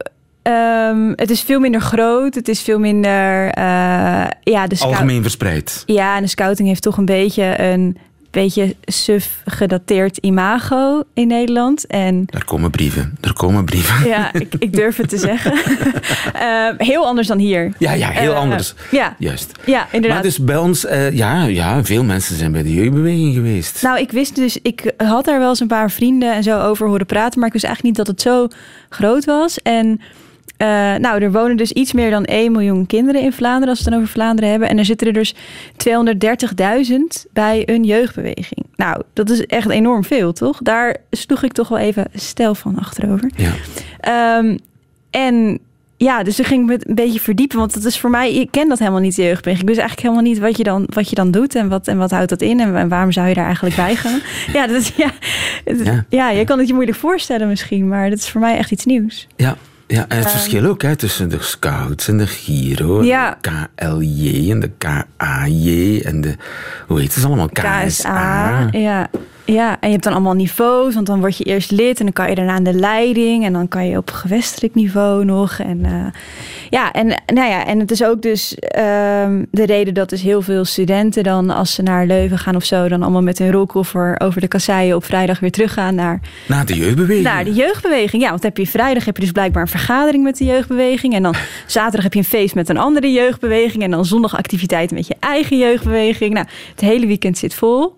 Um, 0.91 1.13
het 1.17 1.31
is 1.31 1.41
veel 1.41 1.61
minder 1.61 1.81
groot. 1.81 2.35
Het 2.35 2.49
is 2.49 2.61
veel 2.61 2.79
minder... 2.79 3.45
Uh, 3.59 4.25
ja, 4.43 4.67
de 4.67 4.77
Algemeen 4.79 5.23
verspreid. 5.23 5.83
Ja, 5.87 6.17
en 6.17 6.23
de 6.23 6.29
scouting 6.29 6.69
heeft 6.69 6.83
toch 6.83 6.97
een 6.97 7.05
beetje 7.05 7.61
een 7.61 7.97
beetje 8.35 8.77
suf 8.85 9.43
gedateerd 9.45 10.17
imago 10.17 11.03
in 11.15 11.27
Nederland. 11.27 11.87
En, 11.87 12.27
er 12.31 12.45
komen 12.45 12.71
brieven, 12.71 13.17
er 13.21 13.33
komen 13.33 13.65
brieven. 13.65 14.09
Ja, 14.09 14.33
ik, 14.33 14.55
ik 14.59 14.73
durf 14.73 14.97
het 14.97 15.09
te 15.09 15.19
zeggen. 15.19 15.53
uh, 16.35 16.69
heel 16.89 17.07
anders 17.07 17.29
dan 17.29 17.39
hier. 17.39 17.73
Ja, 17.79 17.93
ja 17.93 18.09
heel 18.09 18.33
uh, 18.33 18.39
anders. 18.39 18.75
Ja. 18.91 19.17
Juist. 19.19 19.53
Ja, 19.65 19.87
inderdaad. 19.93 20.13
Maar 20.13 20.23
dus 20.23 20.39
bij 20.39 20.57
ons, 20.57 20.85
uh, 20.85 21.11
ja, 21.11 21.45
ja, 21.45 21.85
veel 21.85 22.05
mensen 22.05 22.37
zijn 22.37 22.53
bij 22.53 22.63
de 22.63 22.75
jeugdbeweging 22.75 23.35
geweest. 23.35 23.83
Nou, 23.83 23.99
ik 23.99 24.11
wist 24.11 24.35
dus, 24.35 24.59
ik 24.63 24.93
had 24.97 25.25
daar 25.25 25.39
wel 25.39 25.49
eens 25.49 25.61
een 25.61 25.67
paar 25.67 25.91
vrienden 25.91 26.35
en 26.35 26.43
zo 26.43 26.61
over 26.61 26.87
horen 26.87 27.07
praten, 27.07 27.39
maar 27.39 27.49
ik 27.49 27.53
wist 27.53 27.65
eigenlijk 27.65 27.97
niet 27.97 28.07
dat 28.07 28.15
het 28.15 28.23
zo 28.23 28.49
groot 28.89 29.25
was. 29.25 29.59
En 29.63 30.01
uh, 30.59 30.69
nou, 30.95 31.23
er 31.23 31.33
wonen 31.33 31.57
dus 31.57 31.73
iets 31.73 31.93
meer 31.93 32.11
dan 32.11 32.25
1 32.25 32.53
miljoen 32.53 32.87
kinderen 32.87 33.21
in 33.21 33.33
Vlaanderen, 33.33 33.69
als 33.69 33.79
we 33.79 33.85
het 33.85 33.93
dan 33.93 34.03
over 34.03 34.13
Vlaanderen 34.13 34.51
hebben. 34.51 34.69
En 34.69 34.79
er 34.79 34.85
zitten 34.85 35.07
er 35.07 35.13
dus 35.13 35.35
230.000 36.91 36.97
bij 37.33 37.63
een 37.69 37.85
jeugdbeweging. 37.85 38.67
Nou, 38.77 39.03
dat 39.13 39.31
is 39.31 39.47
echt 39.47 39.71
enorm 39.71 40.05
veel, 40.05 40.33
toch? 40.33 40.59
Daar 40.63 40.97
sloeg 41.11 41.43
ik 41.43 41.53
toch 41.53 41.69
wel 41.69 41.79
even 41.79 42.07
stel 42.15 42.55
van 42.55 42.79
achterover. 42.79 43.31
Ja. 43.37 44.39
Um, 44.39 44.59
en 45.11 45.59
ja, 45.97 46.23
dus 46.23 46.37
toen 46.37 46.45
ging 46.45 46.61
ik 46.61 46.67
me 46.67 46.89
een 46.89 46.95
beetje 46.95 47.21
verdiepen. 47.21 47.59
Want 47.59 47.75
dat 47.75 47.85
is 47.85 47.99
voor 47.99 48.11
mij, 48.11 48.35
ik 48.35 48.51
ken 48.51 48.69
dat 48.69 48.79
helemaal 48.79 49.01
niet, 49.01 49.17
de 49.17 49.23
jeugdbeweging. 49.23 49.61
Ik 49.61 49.75
wist 49.75 49.81
eigenlijk 49.81 50.09
helemaal 50.09 50.33
niet 50.33 50.43
wat 50.43 50.57
je 50.57 50.63
dan, 50.63 50.87
wat 50.95 51.09
je 51.09 51.15
dan 51.15 51.31
doet 51.31 51.55
en 51.55 51.69
wat, 51.69 51.89
en 51.89 51.99
wat 51.99 52.11
houdt 52.11 52.29
dat 52.29 52.43
in 52.43 52.61
en, 52.61 52.77
en 52.77 52.89
waarom 52.89 53.13
zou 53.13 53.29
je 53.29 53.35
daar 53.35 53.45
eigenlijk 53.45 53.77
bij 53.77 53.97
gaan. 53.97 54.21
ja, 54.57 54.67
dat 54.67 54.77
is, 54.77 54.93
ja. 54.97 55.13
ja, 56.09 56.31
je 56.31 56.45
kan 56.45 56.59
het 56.59 56.69
je 56.69 56.75
moeilijk 56.75 56.99
voorstellen 56.99 57.49
misschien, 57.49 57.89
maar 57.89 58.11
dat 58.11 58.19
is 58.19 58.29
voor 58.29 58.41
mij 58.41 58.57
echt 58.57 58.71
iets 58.71 58.85
nieuws. 58.85 59.27
Ja. 59.37 59.57
Ja, 59.87 60.05
en 60.09 60.17
het 60.17 60.27
uh, 60.27 60.31
verschil 60.31 60.67
ook 60.67 60.83
hè, 60.83 60.97
tussen 60.97 61.29
de 61.29 61.37
Scouts 61.41 62.09
en 62.09 62.19
de 62.19 62.27
Giro, 62.27 63.03
ja. 63.03 63.39
de 63.41 63.69
KLJ 63.75 64.51
en 64.51 64.61
de 64.61 64.71
KAJ 64.79 66.01
en 66.01 66.21
de, 66.21 66.37
hoe 66.87 67.01
heet 67.01 67.15
het 67.15 67.25
allemaal, 67.25 67.49
KSA. 67.49 67.87
KSA 67.87 68.69
ja. 68.71 69.11
Ja, 69.47 69.77
en 69.81 69.87
je 69.87 69.93
hebt 69.93 70.05
dan 70.05 70.13
allemaal 70.13 70.35
niveaus, 70.35 70.95
want 70.95 71.07
dan 71.07 71.21
word 71.21 71.37
je 71.37 71.45
eerst 71.45 71.71
lid 71.71 71.99
en 71.99 72.05
dan 72.05 72.13
kan 72.13 72.29
je 72.29 72.35
daarna 72.35 72.53
aan 72.53 72.63
de 72.63 72.75
leiding 72.75 73.45
en 73.45 73.53
dan 73.53 73.69
kan 73.69 73.89
je 73.89 73.97
op 73.97 74.11
gewestelijk 74.11 74.75
niveau 74.75 75.25
nog. 75.25 75.59
En 75.59 75.79
uh, 75.79 76.07
ja, 76.71 76.93
en 76.93 77.07
nou 77.07 77.49
ja, 77.49 77.67
en 77.67 77.79
het 77.79 77.91
is 77.91 78.05
ook 78.05 78.23
dus 78.23 78.57
um, 78.79 79.47
de 79.51 79.67
reden 79.67 79.95
dat 79.95 80.09
dus 80.09 80.23
heel 80.23 80.43
veel 80.43 80.65
studenten 80.65 81.23
dan 81.23 81.51
als 81.51 81.75
ze 81.75 81.83
naar 81.83 82.07
Leuven 82.07 82.39
gaan 82.39 82.57
of 82.57 82.65
zo, 82.65 82.89
dan 82.89 83.03
allemaal 83.03 83.23
met 83.23 83.39
hun 83.39 83.51
rolkoffer 83.51 84.21
over 84.21 84.41
de 84.41 84.49
kasseien 84.49 84.97
op 84.97 85.05
vrijdag 85.05 85.41
weer 85.41 85.51
teruggaan 85.51 85.95
naar. 85.95 86.21
Naar 86.49 86.67
de 86.67 86.75
jeugdbeweging. 86.75 87.25
Naar 87.25 87.45
de 87.45 87.53
jeugdbeweging, 87.53 88.23
ja, 88.23 88.31
want 88.31 88.43
heb 88.43 88.57
je 88.57 88.67
vrijdag 88.67 89.05
heb 89.05 89.17
je 89.17 89.23
dus 89.23 89.33
blijkbaar 89.33 89.63
een 89.63 89.69
vergadering 89.69 90.25
met 90.25 90.39
de 90.39 90.45
jeugdbeweging 90.45 91.15
en 91.15 91.23
dan 91.23 91.35
zaterdag 91.67 92.03
heb 92.03 92.13
je 92.13 92.19
een 92.19 92.25
feest 92.25 92.55
met 92.55 92.69
een 92.69 92.79
andere 92.79 93.13
jeugdbeweging 93.13 93.83
en 93.83 93.91
dan 93.91 94.05
zondag 94.05 94.37
activiteiten 94.37 94.97
met 94.97 95.07
je 95.07 95.17
eigen 95.21 95.59
jeugdbeweging. 95.59 96.35
Nou, 96.35 96.47
het 96.71 96.81
hele 96.81 97.07
weekend 97.07 97.39
zit 97.39 97.55
vol. 97.55 97.95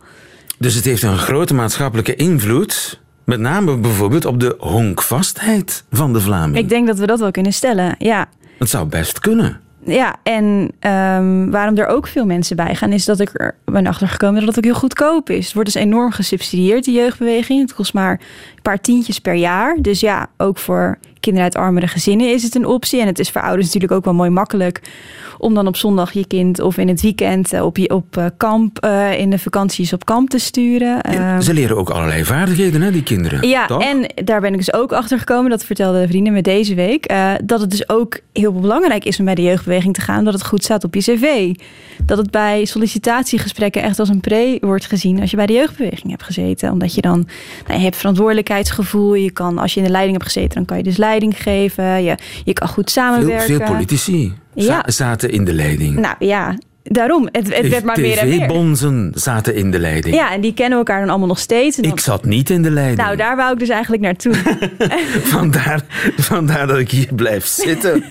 Dus 0.58 0.74
het 0.74 0.84
heeft 0.84 1.02
een 1.02 1.18
grote 1.18 1.54
maatschappelijke 1.54 2.14
invloed. 2.14 3.00
Met 3.24 3.40
name 3.40 3.76
bijvoorbeeld 3.76 4.24
op 4.24 4.40
de 4.40 4.54
honkvastheid 4.58 5.84
van 5.90 6.12
de 6.12 6.20
Vlaming. 6.20 6.56
Ik 6.56 6.68
denk 6.68 6.86
dat 6.86 6.98
we 6.98 7.06
dat 7.06 7.20
wel 7.20 7.30
kunnen 7.30 7.52
stellen, 7.52 7.94
ja. 7.98 8.26
Het 8.58 8.68
zou 8.68 8.86
best 8.86 9.18
kunnen. 9.18 9.60
Ja, 9.84 10.16
en 10.22 10.44
um, 10.80 11.50
waarom 11.50 11.76
er 11.76 11.86
ook 11.86 12.06
veel 12.06 12.26
mensen 12.26 12.56
bij 12.56 12.74
gaan, 12.74 12.92
is 12.92 13.04
dat 13.04 13.20
ik 13.20 13.30
er 13.32 13.54
ben 13.64 13.86
achtergekomen 13.86 14.38
dat 14.38 14.48
het 14.48 14.58
ook 14.58 14.64
heel 14.64 14.80
goedkoop 14.80 15.30
is. 15.30 15.44
Het 15.44 15.54
wordt 15.54 15.72
dus 15.72 15.82
enorm 15.82 16.12
gesubsidieerd, 16.12 16.84
die 16.84 16.94
jeugdbeweging. 16.94 17.60
Het 17.60 17.74
kost 17.74 17.94
maar 17.94 18.20
paar 18.66 18.80
tientjes 18.80 19.18
per 19.18 19.34
jaar. 19.34 19.76
Dus 19.80 20.00
ja, 20.00 20.26
ook 20.36 20.58
voor 20.58 20.98
kinderen 21.20 21.52
uit 21.52 21.56
armere 21.64 21.86
gezinnen 21.86 22.32
is 22.32 22.42
het 22.42 22.54
een 22.54 22.66
optie. 22.66 23.00
En 23.00 23.06
het 23.06 23.18
is 23.18 23.30
voor 23.30 23.40
ouders 23.42 23.66
natuurlijk 23.66 23.92
ook 23.92 24.04
wel 24.04 24.14
mooi 24.14 24.30
makkelijk 24.30 24.80
om 25.38 25.54
dan 25.54 25.66
op 25.66 25.76
zondag 25.76 26.12
je 26.12 26.26
kind 26.26 26.60
of 26.60 26.76
in 26.76 26.88
het 26.88 27.02
weekend 27.02 27.52
eh, 27.52 27.64
op, 27.64 27.76
je, 27.76 27.90
op 27.90 28.16
eh, 28.16 28.24
kamp, 28.36 28.84
uh, 28.84 29.18
in 29.18 29.30
de 29.30 29.38
vakanties 29.38 29.92
op 29.92 30.04
kamp 30.04 30.30
te 30.30 30.38
sturen. 30.38 30.98
Ja, 31.10 31.40
ze 31.40 31.54
leren 31.54 31.76
ook 31.76 31.90
allerlei 31.90 32.24
vaardigheden, 32.24 32.80
hè, 32.80 32.90
die 32.90 33.02
kinderen. 33.02 33.48
Ja, 33.48 33.66
toch? 33.66 33.82
en 33.82 34.24
daar 34.24 34.40
ben 34.40 34.50
ik 34.52 34.58
dus 34.58 34.72
ook 34.72 34.92
achter 34.92 35.18
gekomen, 35.18 35.50
dat 35.50 35.64
vertelden 35.64 36.00
de 36.00 36.08
vrienden 36.08 36.32
me 36.32 36.42
deze 36.42 36.74
week, 36.74 37.12
uh, 37.12 37.32
dat 37.44 37.60
het 37.60 37.70
dus 37.70 37.88
ook 37.88 38.20
heel 38.32 38.52
belangrijk 38.52 39.04
is 39.04 39.18
om 39.18 39.24
bij 39.24 39.34
de 39.34 39.42
jeugdbeweging 39.42 39.94
te 39.94 40.00
gaan, 40.00 40.24
dat 40.24 40.34
het 40.34 40.46
goed 40.46 40.64
staat 40.64 40.84
op 40.84 40.94
je 40.94 41.00
cv. 41.00 41.54
Dat 42.04 42.18
het 42.18 42.30
bij 42.30 42.64
sollicitatiegesprekken 42.64 43.82
echt 43.82 43.98
als 43.98 44.08
een 44.08 44.20
pre 44.20 44.58
wordt 44.60 44.86
gezien 44.86 45.20
als 45.20 45.30
je 45.30 45.36
bij 45.36 45.46
de 45.46 45.52
jeugdbeweging 45.52 46.10
hebt 46.10 46.22
gezeten. 46.22 46.72
Omdat 46.72 46.94
je 46.94 47.00
dan, 47.00 47.28
nou, 47.66 47.78
je 47.78 47.84
hebt 47.84 47.96
verantwoordelijkheidsgevoel, 48.64 49.14
je 49.14 49.30
kan, 49.30 49.58
als 49.58 49.74
je 49.74 49.80
in 49.80 49.86
de 49.86 49.92
leiding 49.92 50.16
hebt 50.16 50.32
gezeten, 50.32 50.54
dan 50.54 50.64
kan 50.64 50.76
je 50.76 50.82
dus 50.82 50.96
leiding 50.96 51.42
geven, 51.42 52.04
je, 52.04 52.16
je 52.44 52.52
kan 52.52 52.68
goed 52.68 52.90
samenwerken. 52.90 53.46
Veel, 53.46 53.56
veel 53.56 53.66
politici 53.66 54.34
ja. 54.54 54.82
zaten 54.86 55.30
in 55.30 55.44
de 55.44 55.52
leiding. 55.52 55.98
Nou 55.98 56.16
ja, 56.18 56.56
daarom. 56.88 57.28
Het, 57.32 57.56
het 57.56 57.68
werd 57.68 57.84
maar 57.84 58.00
meer 58.00 58.18
en 58.18 58.28
meer. 58.28 58.38
TV-bonzen 58.38 59.12
zaten 59.14 59.54
in 59.54 59.70
de 59.70 59.78
leiding. 59.78 60.14
Ja, 60.14 60.32
en 60.32 60.40
die 60.40 60.54
kennen 60.54 60.78
elkaar 60.78 61.00
dan 61.00 61.08
allemaal 61.08 61.28
nog 61.28 61.38
steeds. 61.38 61.76
Dan... 61.76 61.92
Ik 61.92 62.00
zat 62.00 62.24
niet 62.24 62.50
in 62.50 62.62
de 62.62 62.70
leiding. 62.70 62.98
Nou, 62.98 63.16
daar 63.16 63.36
wou 63.36 63.52
ik 63.52 63.58
dus 63.58 63.68
eigenlijk 63.68 64.02
naartoe. 64.02 64.34
vandaar, 65.36 65.82
vandaar 66.16 66.66
dat 66.66 66.78
ik 66.78 66.90
hier 66.90 67.14
blijf 67.14 67.46
zitten. 67.46 68.04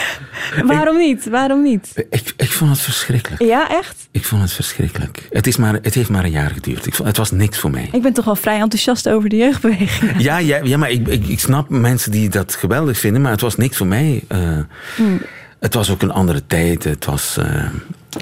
Waarom 0.66 0.96
niet? 0.96 1.28
Waarom 1.28 1.62
niet? 1.62 2.06
Ik, 2.10 2.32
ik 2.36 2.50
vond 2.50 2.70
het 2.70 2.80
verschrikkelijk. 2.80 3.42
Ja, 3.42 3.70
echt? 3.70 4.08
Ik 4.10 4.24
vond 4.24 4.42
het 4.42 4.52
verschrikkelijk. 4.52 5.28
Het, 5.30 5.46
is 5.46 5.56
maar, 5.56 5.78
het 5.82 5.94
heeft 5.94 6.08
maar 6.08 6.24
een 6.24 6.30
jaar 6.30 6.50
geduurd. 6.50 6.86
Ik 6.86 6.94
vond, 6.94 7.08
het 7.08 7.16
was 7.16 7.30
niks 7.30 7.58
voor 7.58 7.70
mij. 7.70 7.88
Ik 7.92 8.02
ben 8.02 8.12
toch 8.12 8.24
wel 8.24 8.36
vrij 8.36 8.60
enthousiast 8.60 9.08
over 9.08 9.28
de 9.28 9.36
jeugdbeweging. 9.36 10.12
Ja, 10.18 10.38
ja, 10.38 10.60
ja 10.62 10.76
maar 10.76 10.90
ik, 10.90 11.08
ik, 11.08 11.26
ik 11.26 11.40
snap 11.40 11.68
mensen 11.68 12.10
die 12.10 12.28
dat 12.28 12.54
geweldig 12.54 12.98
vinden, 12.98 13.22
maar 13.22 13.32
het 13.32 13.40
was 13.40 13.56
niks 13.56 13.76
voor 13.76 13.86
mij. 13.86 14.22
Uh, 14.28 14.58
hmm. 14.96 15.20
Het 15.58 15.74
was 15.74 15.90
ook 15.90 16.02
een 16.02 16.10
andere 16.10 16.46
tijd. 16.46 16.84
Het 16.84 17.04
was 17.04 17.36
uh, 17.38 17.64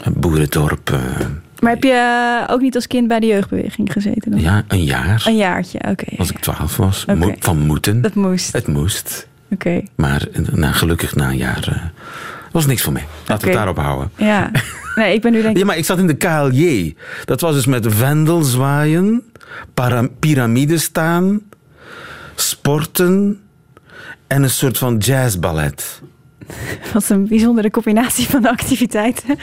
een 0.02 0.14
boerendorp. 0.16 0.90
Uh, 0.90 0.98
maar 1.58 1.72
heb 1.72 1.82
je 1.82 2.46
ook 2.50 2.60
niet 2.60 2.74
als 2.74 2.86
kind 2.86 3.08
bij 3.08 3.20
de 3.20 3.26
jeugdbeweging 3.26 3.92
gezeten? 3.92 4.30
Dan? 4.30 4.40
Ja, 4.40 4.64
een 4.68 4.84
jaar. 4.84 5.24
Een 5.26 5.36
jaartje, 5.36 5.78
oké. 5.78 5.90
Okay, 5.90 6.18
als 6.18 6.30
ik 6.30 6.38
twaalf 6.38 6.76
was. 6.76 7.02
Okay. 7.02 7.16
Mo 7.16 7.34
van 7.38 7.58
moeten. 7.58 8.02
Het 8.02 8.14
moest. 8.14 8.52
Het 8.52 8.66
moest. 8.66 9.28
Oké. 9.50 9.68
Okay. 9.68 9.88
Maar 9.94 10.28
nou, 10.52 10.74
gelukkig 10.74 11.14
na 11.14 11.28
een 11.28 11.36
jaar 11.36 11.68
uh, 11.70 11.82
was 12.52 12.66
niks 12.66 12.82
voor 12.82 12.92
mij. 12.92 13.06
Laten 13.26 13.44
we 13.44 13.46
het 13.46 13.56
daarop 13.56 13.78
houden. 13.78 14.10
Ja. 14.16 14.50
Nee, 14.94 15.14
ik 15.14 15.20
ben 15.20 15.32
nu 15.32 15.42
denk 15.42 15.54
ik... 15.54 15.60
Ja, 15.60 15.64
maar 15.64 15.76
ik 15.76 15.84
zat 15.84 15.98
in 15.98 16.06
de 16.06 16.16
KLJ. 16.16 16.94
Dat 17.24 17.40
was 17.40 17.54
dus 17.54 17.66
met 17.66 17.86
vendel 17.88 18.42
zwaaien, 18.42 19.22
piramide 20.18 20.78
staan, 20.78 21.40
sporten 22.34 23.40
en 24.26 24.42
een 24.42 24.50
soort 24.50 24.78
van 24.78 24.96
jazzballet. 24.96 26.02
Wat 26.92 27.08
een 27.08 27.28
bijzondere 27.28 27.70
combinatie 27.70 28.26
van 28.26 28.42
de 28.42 28.50
activiteiten. 28.50 29.38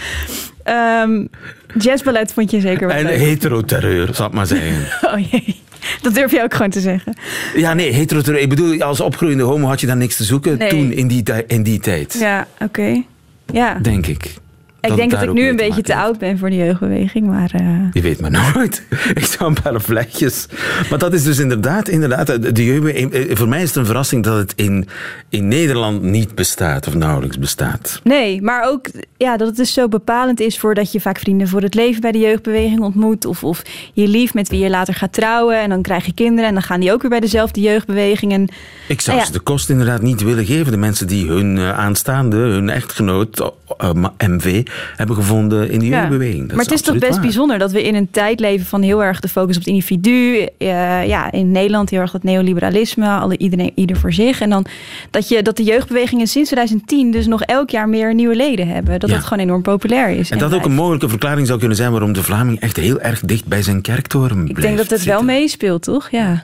Um, 1.04 1.30
jazzballet 1.78 2.34
vond 2.34 2.52
je 2.52 2.60
zeker 2.60 2.88
wel 2.88 2.98
En 2.98 3.06
leuk. 3.06 3.18
heteroterreur, 3.18 4.16
zal 4.16 4.28
ik 4.28 4.34
maar 4.34 4.48
zeggen. 4.48 4.88
Oh 5.14 5.30
jee, 5.32 5.56
dat 6.02 6.14
durf 6.14 6.32
je 6.32 6.44
ook 6.44 6.54
gewoon 6.54 6.70
te 6.70 6.80
zeggen. 6.80 7.14
Ja, 7.56 7.74
nee, 7.74 7.92
heteroterreur. 7.94 8.42
Ik 8.42 8.50
bedoel, 8.50 8.82
als 8.82 9.00
opgroeiende 9.00 9.44
homo 9.44 9.68
had 9.68 9.80
je 9.82 9.88
daar 9.88 9.98
niks 9.98 10.16
te 10.16 10.24
zoeken 10.24 10.58
nee. 10.58 10.70
toen, 10.70 10.92
in 10.92 11.08
die, 11.08 11.24
in 11.48 11.64
die 11.64 11.80
tijd. 11.80 12.18
Ja, 12.20 12.48
oké. 12.54 12.64
Okay. 12.64 13.06
Ja. 13.54 13.80
Denk 13.82 14.08
ik. 14.08 14.34
Ik 14.82 14.96
denk 14.96 15.12
dat 15.12 15.22
ik 15.22 15.34
nu 15.34 15.48
een 15.48 15.56
beetje 15.56 15.82
te 15.82 15.96
oud 15.96 16.18
ben 16.18 16.38
voor 16.38 16.50
de 16.50 16.56
jeugdbeweging, 16.56 17.28
maar... 17.28 17.52
Uh... 17.62 17.86
Je 17.92 18.02
weet 18.02 18.22
maar 18.22 18.54
nooit. 18.54 18.84
Ik 19.14 19.26
zou 19.26 19.50
een 19.50 19.62
paar 19.62 19.82
vlechtjes. 19.82 20.46
Maar 20.90 21.00
dat 21.00 21.14
is 21.14 21.24
dus 21.24 21.40
inderdaad, 21.40 21.88
inderdaad 21.88 22.56
de 22.56 22.66
jeugdbeweging... 22.66 23.38
Voor 23.38 23.48
mij 23.48 23.62
is 23.62 23.68
het 23.68 23.78
een 23.78 23.86
verrassing 23.86 24.24
dat 24.24 24.38
het 24.38 24.54
in, 24.56 24.88
in 25.30 25.48
Nederland 25.48 26.02
niet 26.02 26.36
bestaat 26.36 26.88
of 26.88 26.94
nauwelijks 26.94 27.40
bestaat. 27.40 28.00
Nee, 28.04 28.42
maar 28.42 28.70
ook 28.70 28.88
ja, 29.18 29.38
dat 29.38 29.48
het 29.48 29.58
dus 29.58 29.74
zo 29.74 29.88
bepalend 29.88 30.40
is 30.40 30.60
voor 30.60 30.76
dat 30.76 30.92
je 30.92 31.02
vaak 31.02 31.20
vrienden 31.20 31.48
voor 31.48 31.62
het 31.62 31.74
leven 31.74 32.02
bij 32.02 32.12
de 32.12 32.20
jeugdbeweging 32.20 32.82
ontmoet. 32.82 33.26
Of, 33.26 33.44
of 33.44 33.62
je 33.94 34.08
lief 34.08 34.34
met 34.34 34.50
wie 34.50 34.60
je 34.60 34.70
later 34.70 34.94
gaat 34.94 35.14
trouwen 35.14 35.60
en 35.60 35.70
dan 35.70 35.82
krijg 35.82 36.06
je 36.06 36.14
kinderen 36.14 36.48
en 36.48 36.54
dan 36.54 36.64
gaan 36.64 36.80
die 36.80 36.92
ook 36.92 37.02
weer 37.02 37.10
bij 37.10 37.20
dezelfde 37.20 37.62
jeugdbeweging. 37.62 38.32
En, 38.32 38.48
Ik 38.88 39.02
zou 39.02 39.16
nou 39.18 39.28
ze 39.30 39.34
de 39.34 39.44
kost 39.44 39.70
inderdaad 39.70 40.02
niet 40.02 40.24
willen 40.24 40.46
geven. 40.46 40.72
De 40.72 40.78
mensen 40.78 41.08
die 41.08 41.28
hun 41.28 41.58
uh, 41.58 41.80
aanstaande, 41.80 42.38
hun 42.38 42.70
echtgenoot, 42.70 43.52
uh, 43.82 43.90
MV, 44.18 44.64
hebben 44.96 45.16
gevonden 45.16 45.72
in 45.72 45.80
die 45.80 45.90
ja. 45.90 45.98
jeugdbeweging. 45.98 46.48
Dat 46.48 46.56
maar 46.56 46.66
het 46.66 46.74
is 46.74 46.82
toch 46.82 46.98
best 46.98 47.12
waar. 47.12 47.22
bijzonder 47.22 47.60
dat 47.60 47.72
we 47.72 47.84
in 47.84 47.96
een 47.96 48.12
tijd 48.12 48.40
leven 48.40 48.66
van 48.66 48.82
heel 48.82 49.04
erg 49.04 49.20
de 49.20 49.28
focus 49.28 49.56
op 49.56 49.62
het 49.62 49.72
individu. 49.72 50.48
Uh, 50.58 51.08
ja, 51.08 51.32
in 51.32 51.52
Nederland 51.52 51.90
heel 51.90 52.00
erg 52.00 52.12
dat 52.12 52.24
neoliberalisme, 52.24 53.08
alle, 53.08 53.38
iedereen, 53.38 53.72
ieder 53.76 53.98
voor 53.98 54.14
zich. 54.14 54.42
En 54.42 54.50
dan 54.50 54.66
dat, 55.10 55.28
je, 55.28 55.42
dat 55.42 55.58
de 55.58 55.64
jeugdbewegingen 55.64 56.28
sinds 56.28 56.50
2010 56.50 57.12
dus 57.12 57.28
nog 57.28 57.42
elk 57.42 57.70
jaar 57.70 57.90
meer 57.90 58.14
nieuwe 58.14 58.36
leden 58.36 58.68
hebben. 58.68 59.00
Dat 59.00 59.10
Ja. 59.10 59.16
het 59.16 59.26
gewoon 59.26 59.44
enorm 59.44 59.62
populair 59.62 60.10
is. 60.10 60.30
En 60.30 60.38
dat 60.38 60.54
ook 60.54 60.66
een 60.66 60.74
mogelijke 60.74 61.10
verklaring 61.10 61.48
zou 61.48 61.60
kunnen 61.60 61.78
zijn 61.78 61.92
waarom 61.92 62.14
de 62.14 62.24
Vlaming 62.24 62.60
echt 62.60 62.78
heel 62.78 63.00
erg 63.00 63.20
dicht 63.20 63.46
bij 63.46 63.62
zijn 63.62 63.82
kerktoren 63.82 64.36
blijft 64.36 64.58
Ik 64.58 64.62
denk 64.62 64.78
dat 64.78 64.90
het 64.90 65.04
wel 65.04 65.24
meespeelt, 65.24 65.84
toch? 65.84 66.10
Ja. 66.10 66.44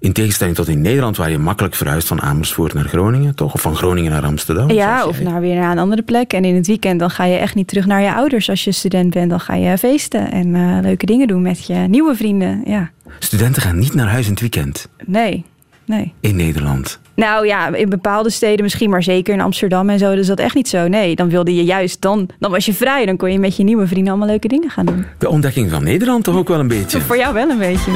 In 0.00 0.12
tegenstelling 0.12 0.56
tot 0.56 0.68
in 0.68 0.80
Nederland, 0.80 1.16
waar 1.16 1.30
je 1.30 1.38
makkelijk 1.38 1.74
verhuist 1.74 2.08
van 2.08 2.22
Amersfoort 2.22 2.74
naar 2.74 2.84
Groningen, 2.84 3.34
toch? 3.34 3.54
Of 3.54 3.60
van 3.60 3.76
Groningen 3.76 4.10
naar 4.10 4.24
Amsterdam. 4.24 4.70
Ja, 4.70 5.06
of 5.06 5.20
naar 5.20 5.40
weer 5.40 5.54
naar 5.54 5.70
een 5.70 5.78
andere 5.78 6.02
plek. 6.02 6.32
En 6.32 6.44
in 6.44 6.54
het 6.54 6.66
weekend 6.66 7.00
dan 7.00 7.10
ga 7.10 7.24
je 7.24 7.36
echt 7.36 7.54
niet 7.54 7.68
terug 7.68 7.86
naar 7.86 8.02
je 8.02 8.14
ouders 8.14 8.50
als 8.50 8.64
je 8.64 8.72
student 8.72 9.10
bent. 9.10 9.30
Dan 9.30 9.40
ga 9.40 9.54
je 9.54 9.78
feesten 9.78 10.30
en 10.30 10.54
eh, 10.54 10.78
leuke 10.82 11.06
dingen 11.06 11.26
doen 11.26 11.42
met 11.42 11.66
je 11.66 11.74
nieuwe 11.74 12.14
vrienden. 12.14 12.62
Ja, 12.64 12.90
Studenten 13.18 13.62
gaan 13.62 13.78
niet 13.78 13.94
naar 13.94 14.08
huis 14.08 14.24
in 14.24 14.30
het 14.30 14.40
weekend 14.40 14.88
nee, 15.06 15.44
nee. 15.84 16.12
in 16.20 16.36
Nederland. 16.36 17.00
Nou 17.14 17.46
ja, 17.46 17.74
in 17.74 17.88
bepaalde 17.88 18.30
steden 18.30 18.62
misschien, 18.62 18.90
maar 18.90 19.02
zeker 19.02 19.34
in 19.34 19.40
Amsterdam 19.40 19.88
en 19.88 19.98
zo, 19.98 20.14
dus 20.14 20.26
dat 20.26 20.38
echt 20.38 20.54
niet 20.54 20.68
zo. 20.68 20.88
Nee, 20.88 21.14
dan 21.14 21.28
wilde 21.28 21.54
je 21.54 21.64
juist, 21.64 22.00
dan, 22.00 22.28
dan 22.38 22.50
was 22.50 22.66
je 22.66 22.74
vrij. 22.74 23.06
Dan 23.06 23.16
kon 23.16 23.32
je 23.32 23.38
met 23.38 23.56
je 23.56 23.64
nieuwe 23.64 23.86
vrienden 23.86 24.08
allemaal 24.08 24.28
leuke 24.28 24.48
dingen 24.48 24.70
gaan 24.70 24.86
doen. 24.86 25.06
De 25.18 25.28
ontdekking 25.28 25.70
van 25.70 25.84
Nederland 25.84 26.24
toch 26.24 26.36
ook 26.36 26.48
wel 26.48 26.60
een 26.60 26.68
beetje. 26.78 27.00
Voor 27.00 27.16
jou 27.16 27.34
wel 27.34 27.50
een 27.50 27.58
beetje. 27.58 27.92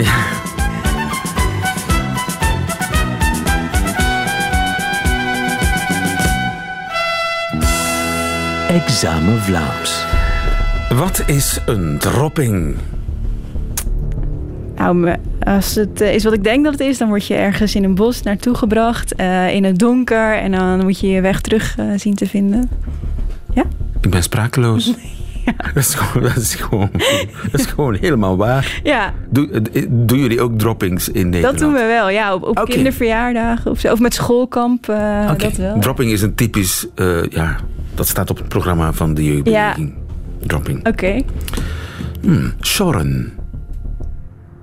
Examen 8.72 9.38
Vlaams. 9.38 10.04
Wat 10.94 11.22
is 11.26 11.60
een 11.66 11.98
dropping? 11.98 12.74
Nou, 14.76 15.16
als 15.40 15.74
het 15.74 16.00
eh, 16.00 16.14
is 16.14 16.24
wat 16.24 16.32
ik 16.32 16.44
denk 16.44 16.64
dat 16.64 16.72
het 16.72 16.82
is, 16.82 16.98
dan 16.98 17.08
word 17.08 17.26
je 17.26 17.34
ergens 17.34 17.74
in 17.74 17.84
een 17.84 17.94
bos 17.94 18.22
naartoe 18.22 18.54
gebracht, 18.54 19.14
eh, 19.14 19.54
in 19.54 19.64
het 19.64 19.78
donker. 19.78 20.36
En 20.36 20.52
dan 20.52 20.82
moet 20.82 21.00
je 21.00 21.08
je 21.08 21.20
weg 21.20 21.40
terug 21.40 21.78
eh, 21.78 21.86
zien 21.96 22.14
te 22.14 22.26
vinden. 22.26 22.70
Ik 24.00 24.10
ben 24.10 24.22
sprakeloos. 24.22 24.94
Dat, 25.74 25.82
is 25.82 25.94
gewoon, 25.94 26.22
dat, 26.28 26.36
is 26.36 26.54
gewoon, 26.54 26.90
dat 27.50 27.60
is 27.60 27.66
gewoon 27.66 27.94
helemaal 27.94 28.36
waar. 28.36 28.80
Ja, 28.82 29.14
Doe, 29.30 29.62
doen 29.88 30.18
jullie 30.18 30.40
ook 30.40 30.58
droppings 30.58 31.08
in 31.08 31.28
Nederland? 31.28 31.58
dat 31.58 31.68
doen 31.68 31.78
we 31.78 31.86
wel. 31.86 32.08
Ja, 32.08 32.34
op, 32.34 32.64
kinderverjaardagen 32.64 33.70
of 33.70 33.80
zo. 33.80 33.92
Of 33.92 34.00
met 34.00 34.14
schoolkamp, 34.14 34.88
eh, 34.88 35.28
Oké. 35.30 35.42
dat 35.42 35.56
wel. 35.56 35.78
Dropping 35.78 36.12
is 36.12 36.22
een 36.22 36.34
typisch... 36.34 36.86
eh, 36.94 37.24
ja, 37.28 37.56
dat 37.94 38.08
staat 38.08 38.30
op 38.30 38.36
het 38.36 38.48
programma 38.48 38.92
van 38.92 39.14
de 39.14 39.24
jeugdbeweging. 39.24 39.94
Dropping. 40.40 40.86
Oké. 40.86 41.22
Hmm, 42.20 42.52
Sjorren. 42.60 43.32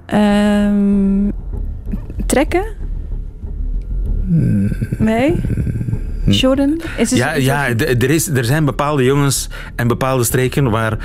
Ehm, 0.06 1.30
trekken? 2.26 2.64
Nee? 4.98 5.36
Is 6.98 7.10
het, 7.10 7.20
Ja, 7.20 7.32
is 7.34 7.46
ja 7.46 7.76
d- 7.76 7.82
er, 8.04 8.10
is, 8.10 8.28
er 8.28 8.46
zijn 8.46 8.66
bepaalde 8.66 9.04
jongens 9.04 9.48
en 9.76 9.88
bepaalde 9.88 10.24
streken 10.24 10.70
waar 10.70 10.98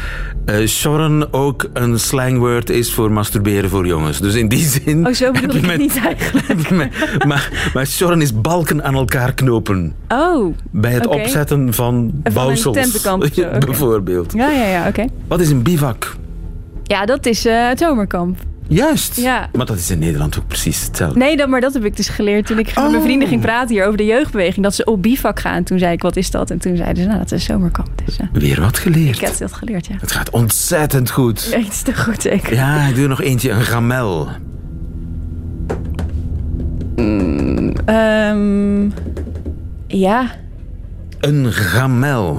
eh 0.45 0.67
shorren 0.67 1.33
ook 1.33 1.69
een 1.73 1.99
slangwoord 2.01 2.71
is 2.71 2.93
voor 2.95 3.13
masturberen 3.13 3.71
voor 3.71 3.87
jongens. 3.87 4.21
Dus 4.21 4.35
in 4.35 4.49
die 4.49 4.65
zin... 4.65 5.07
Oh, 5.07 5.13
zo 5.13 5.31
bedoel 5.33 5.51
je 5.53 5.59
ik 5.61 5.67
met- 5.67 5.79
niet 5.79 6.01
eigenlijk. 6.05 6.71
met- 6.71 7.25
maar, 7.27 7.71
maar 7.75 7.87
shorren 7.87 8.21
is 8.21 8.41
balken 8.41 8.85
aan 8.85 8.95
elkaar 8.95 9.35
knopen. 9.35 9.95
Oh, 10.09 10.55
Bij 10.71 10.93
het 10.93 11.07
opzetten 11.07 11.75
van 11.75 12.23
bouwsels. 12.33 12.91
zo, 13.03 13.15
oké. 13.15 13.59
Bijvoorbeeld. 13.59 14.33
ja, 14.33 14.51
ja, 14.51 14.67
ja, 14.67 14.89
oké. 14.89 15.05
Wat 15.29 15.41
is 15.41 15.51
een 15.51 15.63
bivak? 15.63 16.17
Ja, 16.83 17.05
dat 17.07 17.27
is 17.27 17.45
eh, 17.47 17.69
het 17.69 17.79
zomerkamp. 17.79 18.39
Juist. 18.69 19.17
Ja. 19.21 19.49
Maar 19.53 19.67
dat 19.67 19.77
is 19.79 19.91
in 19.91 19.99
Nederland 19.99 20.39
ook 20.39 20.47
precies 20.47 20.85
hetzelfde. 20.87 21.19
Nee, 21.19 21.37
dat, 21.37 21.49
maar 21.49 21.61
dat 21.61 21.73
heb 21.75 21.85
ik 21.85 21.97
dus 21.97 22.09
geleerd 22.09 22.47
toen 22.47 22.59
ik 22.59 22.67
met 22.67 22.75
mijn 22.75 22.95
Oh. 22.97 23.03
vrienden 23.03 23.29
ging 23.29 23.41
praten 23.41 23.75
hier 23.75 23.85
over 23.85 23.97
de 23.97 24.05
jeugdbeweging. 24.05 24.65
Dat 24.65 24.75
ze 24.75 24.85
op 24.85 25.03
bivak 25.03 25.41
gaan. 25.41 25.63
Toen 25.65 25.79
zei 25.79 25.93
ik, 25.93 26.03
wat 26.03 26.17
is 26.17 26.31
dat? 26.31 26.51
En 26.51 26.59
toen 26.59 26.77
zeiden 26.77 27.03
ze, 27.03 27.09
nou, 27.09 27.19
dat 27.21 27.33
is 27.33 27.45
zomerkamp. 27.45 27.89
Dus 28.05 28.17
eh, 28.17 28.27
Weer 28.33 28.61
wat 28.61 28.79
geleerd. 28.79 29.17
ik 29.17 29.25
heb 29.27 29.39
dat 29.39 29.53
geleerd, 29.53 29.87
ja. 29.87 29.95
Het 30.01 30.13
gaat 30.13 30.31
ontzettend 30.31 31.11
goed. 31.11 31.49
Ja, 31.51 31.59
het 31.59 31.69
is 31.73 31.83
te 31.83 31.95
goed, 31.97 32.23
zeker. 32.23 32.55
Ja, 32.55 32.87
ik 32.87 32.95
doe 32.95 33.07
nog 33.07 33.23
eentje, 33.23 33.51
een 33.51 33.61
gamel. 33.63 34.29
Ehm, 37.85 38.89
ja. 39.87 40.31
Een 41.21 41.53
gamel. 41.53 42.39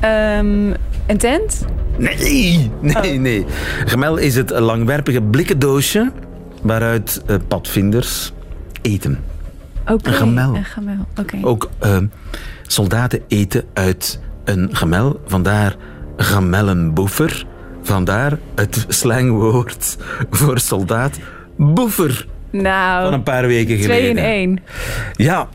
Ehm, 0.00 0.70
een 1.06 1.16
tent? 1.18 1.64
Nee, 1.98 2.70
nee, 2.80 2.96
Oh. 2.96 3.20
nee. 3.20 3.44
Gamel 3.84 4.16
is 4.16 4.34
het 4.34 4.50
langwerpige 4.50 5.22
blikken 5.22 5.58
doosje 5.58 6.12
waaruit 6.62 7.22
eh, 7.26 7.36
padvinders 7.48 8.32
eten. 8.82 9.18
Oké. 9.86 10.10
Een 10.10 11.06
oké. 11.18 11.36
Ook 11.42 11.70
eh, 11.78 11.96
soldaten 12.66 13.20
eten 13.28 13.64
uit 13.72 14.20
een 14.44 14.68
gamel. 14.72 15.20
Vandaar 15.26 15.76
gamellenboefer. 16.16 17.46
Vandaar 17.82 18.38
het 18.54 18.84
slangwoord 18.88 19.96
voor 20.30 20.58
soldaat. 20.58 21.18
Boefer. 21.56 22.26
Van 22.50 22.60
Nou, 22.62 23.12
een 23.12 23.22
paar 23.22 23.46
weken 23.46 23.74
twee 23.80 23.82
geleden. 24.00 24.08
in 24.10 24.18
één. 24.18 24.58
Ja, 25.16 25.48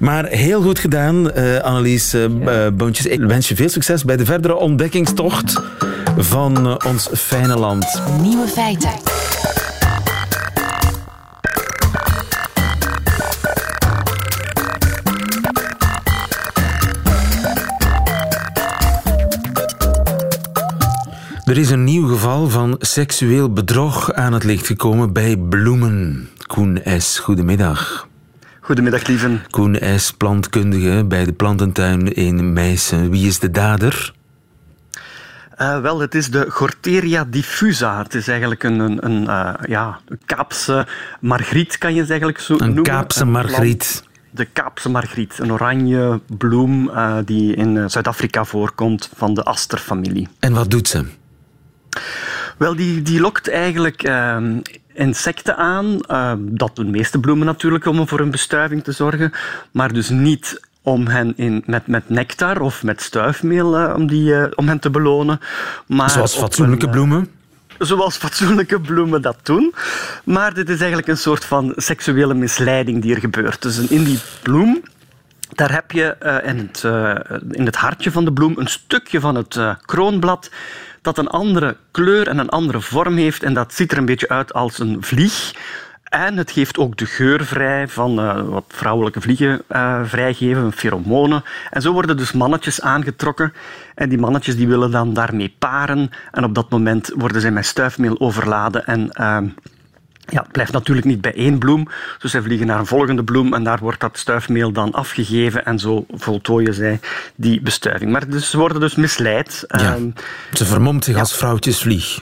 maar 0.00 0.24
heel 0.26 0.62
goed 0.62 0.78
gedaan, 0.78 1.30
eh 1.30 1.58
Annelies 1.58 2.14
eh, 2.14 2.26
Boontjes. 2.74 3.06
Ik 3.06 3.20
wens 3.20 3.48
je 3.48 3.56
veel 3.56 3.68
succes 3.68 4.04
bij 4.04 4.16
de 4.16 4.24
verdere 4.24 4.54
ontdekkingstocht 4.56 5.62
van 6.18 6.66
eh, 6.66 6.76
ons 6.86 7.08
fijne 7.12 7.58
land. 7.58 8.02
Nieuwe 8.20 8.46
feiten. 8.46 8.90
Er 21.44 21.58
is 21.58 21.70
een 21.70 21.84
nieuw 21.84 22.08
geval 22.08 22.48
van 22.48 22.76
seksueel 22.78 23.52
bedrog 23.52 24.12
aan 24.12 24.32
het 24.32 24.44
licht 24.44 24.66
gekomen 24.66 25.12
bij 25.12 25.36
bloemen. 25.36 26.28
Koen 26.46 26.80
S., 26.98 27.18
goedemiddag. 27.18 28.08
Goedemiddag, 28.60 29.06
lieven. 29.06 29.42
Koen 29.50 29.78
S., 29.96 30.12
plantkundige 30.12 31.04
bij 31.08 31.24
de 31.24 31.32
plantentuin 31.32 32.14
in 32.14 32.52
Meissen. 32.52 33.10
Wie 33.10 33.26
is 33.26 33.38
de 33.38 33.50
dader? 33.50 34.16
Eh, 35.58 35.80
wel, 35.80 36.00
het 36.00 36.14
is 36.14 36.30
de 36.30 36.46
Gorteria 36.50 37.24
diffusa. 37.24 38.02
Het 38.02 38.14
is 38.14 38.28
eigenlijk 38.28 38.62
een, 38.62 38.78
een, 38.78 39.04
een, 39.04 39.28
eh, 39.28 39.54
ja, 39.68 39.98
een 40.08 40.20
Kaapse 40.26 40.86
margriet, 41.20 41.78
kan 41.78 41.94
je 41.94 42.00
het 42.00 42.08
eigenlijk 42.10 42.40
zo 42.40 42.52
Een 42.52 42.66
noemen. 42.66 42.82
Kaapse 42.82 43.20
Een 43.20 43.30
margriet. 43.30 43.76
plant- 44.00 44.06
De 44.30 44.44
Kaapse 44.44 44.88
margriet, 44.90 45.38
een 45.38 45.52
oranje 45.52 46.20
bloem 46.38 46.90
eh, 46.90 47.16
die 47.24 47.54
in 47.54 47.90
Zuid-Afrika 47.90 48.44
voorkomt 48.44 49.10
van 49.16 49.34
de 49.34 49.42
asterfamilie. 49.42 50.28
En 50.40 50.52
wat 50.52 50.70
doet 50.70 50.88
ze? 50.88 51.04
Wel, 52.58 52.76
die, 52.76 53.02
die 53.02 53.20
lokt 53.20 53.48
eigenlijk 53.48 54.10
insecten 54.94 55.56
aan. 55.56 55.98
dat 56.38 56.76
doen 56.76 56.84
de 56.84 56.90
meeste 56.90 57.20
bloemen 57.20 57.46
natuurlijk 57.46 57.84
om 57.86 58.08
voor 58.08 58.18
hun 58.18 58.30
bestuiving 58.30 58.84
te 58.84 58.92
zorgen. 58.92 59.32
Maar 59.72 59.92
dus 59.92 60.08
niet 60.08 60.60
om 60.88 61.06
hen 61.06 61.32
in, 61.36 61.62
met, 61.66 61.86
met 61.86 62.08
nectar 62.08 62.60
of 62.60 62.82
met 62.82 63.02
stuifmeel 63.02 63.76
eh, 63.76 63.94
om, 63.94 64.06
die, 64.06 64.34
eh, 64.34 64.50
om 64.54 64.68
hen 64.68 64.78
te 64.78 64.90
belonen. 64.90 65.40
Maar 65.86 66.10
Zoals 66.10 66.36
fatsoenlijke 66.36 66.86
een, 66.86 66.92
eh, 66.92 66.96
bloemen? 66.96 67.28
zoals 67.78 68.16
fatsoenlijke 68.16 68.80
bloemen 68.80 69.22
dat 69.22 69.36
doen. 69.42 69.74
Maar 70.24 70.54
dit 70.54 70.68
is 70.68 70.78
eigenlijk 70.78 71.08
een 71.08 71.16
soort 71.16 71.44
van 71.44 71.72
seksuele 71.76 72.34
misleiding 72.34 73.02
die 73.02 73.14
er 73.14 73.20
gebeurt. 73.20 73.62
Dus 73.62 73.78
in 73.78 74.04
die 74.04 74.18
bloem, 74.42 74.82
daar 75.54 75.72
heb 75.72 75.90
je 75.90 76.16
in, 76.44 76.58
het, 76.58 76.82
in 77.50 77.64
het 77.64 77.76
hartje 77.76 78.10
van 78.10 78.24
de 78.24 78.32
bloem 78.32 78.54
een 78.56 78.66
stukje 78.66 79.20
van 79.20 79.34
het 79.34 79.60
kroonblad 79.86 80.50
dat 81.02 81.18
een 81.18 81.28
andere 81.28 81.76
kleur 81.90 82.28
en 82.28 82.38
een 82.38 82.48
andere 82.48 82.80
vorm 82.80 83.16
heeft. 83.16 83.42
En 83.42 83.54
dat 83.54 83.74
ziet 83.74 83.92
er 83.92 83.98
een 83.98 84.04
beetje 84.04 84.28
uit 84.28 84.52
als 84.52 84.78
een 84.78 84.96
vlieg. 85.00 85.52
En 86.08 86.36
het 86.36 86.50
geeft 86.50 86.78
ook 86.78 86.96
de 86.96 87.06
geur 87.06 87.44
vrij 87.44 87.88
van 87.88 88.20
eh, 88.20 88.42
wat 88.42 88.64
vrouwelijke 88.68 89.20
vliegen 89.20 89.62
eh, 89.68 90.00
vrijgeven, 90.04 90.72
pheromonen. 90.72 91.44
En 91.70 91.82
zo 91.82 91.92
worden 91.92 92.16
dus 92.16 92.32
mannetjes 92.32 92.80
aangetrokken. 92.80 93.52
En 93.94 94.08
die 94.08 94.18
mannetjes 94.18 94.56
die 94.56 94.68
willen 94.68 94.90
dan 94.90 95.14
daarmee 95.14 95.54
paren. 95.58 96.10
En 96.30 96.44
op 96.44 96.54
dat 96.54 96.70
moment 96.70 97.12
worden 97.16 97.40
zij 97.40 97.50
met 97.50 97.66
stuifmeel 97.66 98.20
overladen. 98.20 98.86
En 98.86 99.10
ehm, 99.12 99.46
ja, 100.26 100.42
het 100.42 100.52
blijft 100.52 100.72
natuurlijk 100.72 101.06
niet 101.06 101.20
bij 101.20 101.34
één 101.34 101.58
bloem. 101.58 101.88
Dus 102.18 102.30
zij 102.30 102.42
vliegen 102.42 102.66
naar 102.66 102.78
een 102.78 102.86
volgende 102.86 103.24
bloem 103.24 103.54
en 103.54 103.62
daar 103.62 103.78
wordt 103.78 104.00
dat 104.00 104.18
stuifmeel 104.18 104.72
dan 104.72 104.92
afgegeven. 104.92 105.64
En 105.64 105.78
zo 105.78 106.06
voltooien 106.10 106.74
zij 106.74 107.00
die 107.34 107.60
bestuiving. 107.60 108.12
Maar 108.12 108.28
dus, 108.28 108.50
ze 108.50 108.58
worden 108.58 108.80
dus 108.80 108.94
misleid. 108.94 109.64
Ja. 109.68 109.78
Ehm, 109.78 110.10
Ze 110.52 110.64
vermomt 110.64 111.04
zich 111.04 111.18
als 111.18 111.36
vrouwtjesvlieg. 111.36 112.20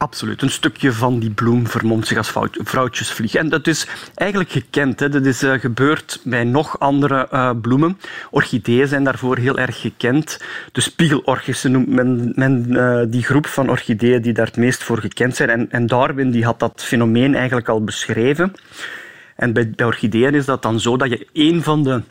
Absoluut. 0.00 0.42
Een 0.42 0.50
stukje 0.50 0.92
van 0.92 1.18
die 1.18 1.30
bloem 1.30 1.66
vermomt 1.66 2.06
zich 2.06 2.16
als 2.16 2.30
vrouw- 2.30 2.48
vrouwtjesvlieg. 2.52 3.34
En 3.34 3.48
dat 3.48 3.66
is 3.66 3.86
eigenlijk 4.14 4.50
gekend. 4.50 5.00
Hè. 5.00 5.08
Dat 5.08 5.26
is 5.26 5.42
eh, 5.42 5.52
gebeurd 5.52 6.20
bij 6.24 6.44
nog 6.44 6.78
andere 6.78 7.28
eh, 7.30 7.50
bloemen. 7.62 7.98
Orchideeën 8.30 8.88
zijn 8.88 9.04
daarvoor 9.04 9.36
heel 9.36 9.58
erg 9.58 9.80
gekend. 9.80 10.40
De 10.72 10.80
spiegelorchissen 10.80 11.70
noemt 11.70 11.88
men, 11.88 12.32
men 12.34 12.76
eh, 12.76 13.02
die 13.08 13.22
groep 13.22 13.46
van 13.46 13.70
orchideeën 13.70 14.22
die 14.22 14.32
daar 14.32 14.46
het 14.46 14.56
meest 14.56 14.82
voor 14.82 14.98
gekend 14.98 15.36
zijn. 15.36 15.50
En, 15.50 15.70
en 15.70 15.86
Darwin 15.86 16.30
die 16.30 16.44
had 16.44 16.58
dat 16.58 16.84
fenomeen 16.84 17.34
eigenlijk 17.34 17.68
al 17.68 17.84
beschreven. 17.84 18.52
En 19.36 19.52
bij, 19.52 19.70
bij 19.70 19.86
orchideeën 19.86 20.34
is 20.34 20.44
dat 20.44 20.62
dan 20.62 20.80
zo 20.80 20.96
dat 20.96 21.10
je 21.10 21.26
één 21.32 21.62
van 21.62 21.82
de 21.82 22.02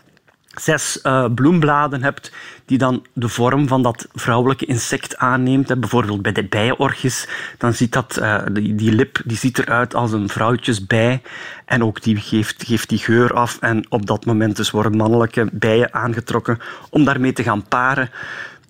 zes 0.60 1.02
eh, 1.02 1.26
bloembladen 1.36 2.04
hebt 2.04 2.32
die 2.66 2.78
dan 2.78 3.06
de 3.14 3.28
vorm 3.28 3.68
van 3.68 3.84
dat 3.84 4.08
vrouwelijke 4.14 4.66
insect 4.66 5.18
aanneemt. 5.18 5.70
Hè. 5.70 5.78
Bijvoorbeeld 5.78 6.22
bij 6.22 6.32
de 6.32 6.44
bijenorchis, 6.44 7.28
dan 7.58 7.74
ziet 7.74 7.94
dat, 7.94 8.18
eh, 8.18 8.42
die, 8.52 8.76
die 8.76 8.92
lip 8.92 9.22
die 9.26 9.38
ziet 9.38 9.58
eruit 9.60 9.96
als 9.96 10.12
een 10.12 10.30
vrouwtjesbij. 10.30 11.22
En 11.66 11.84
ook 11.84 12.02
die 12.02 12.18
geeft, 12.18 12.64
geeft 12.64 12.90
die 12.90 13.00
geur 13.00 13.34
af. 13.34 13.58
En 13.60 13.86
op 13.90 14.06
dat 14.06 14.26
moment 14.26 14.56
dus 14.56 14.72
worden 14.72 14.98
mannelijke 14.98 15.50
bijen 15.52 15.94
aangetrokken 15.94 16.60
om 16.90 17.04
daarmee 17.04 17.34
te 17.34 17.44
gaan 17.44 17.68
paren. 17.68 18.10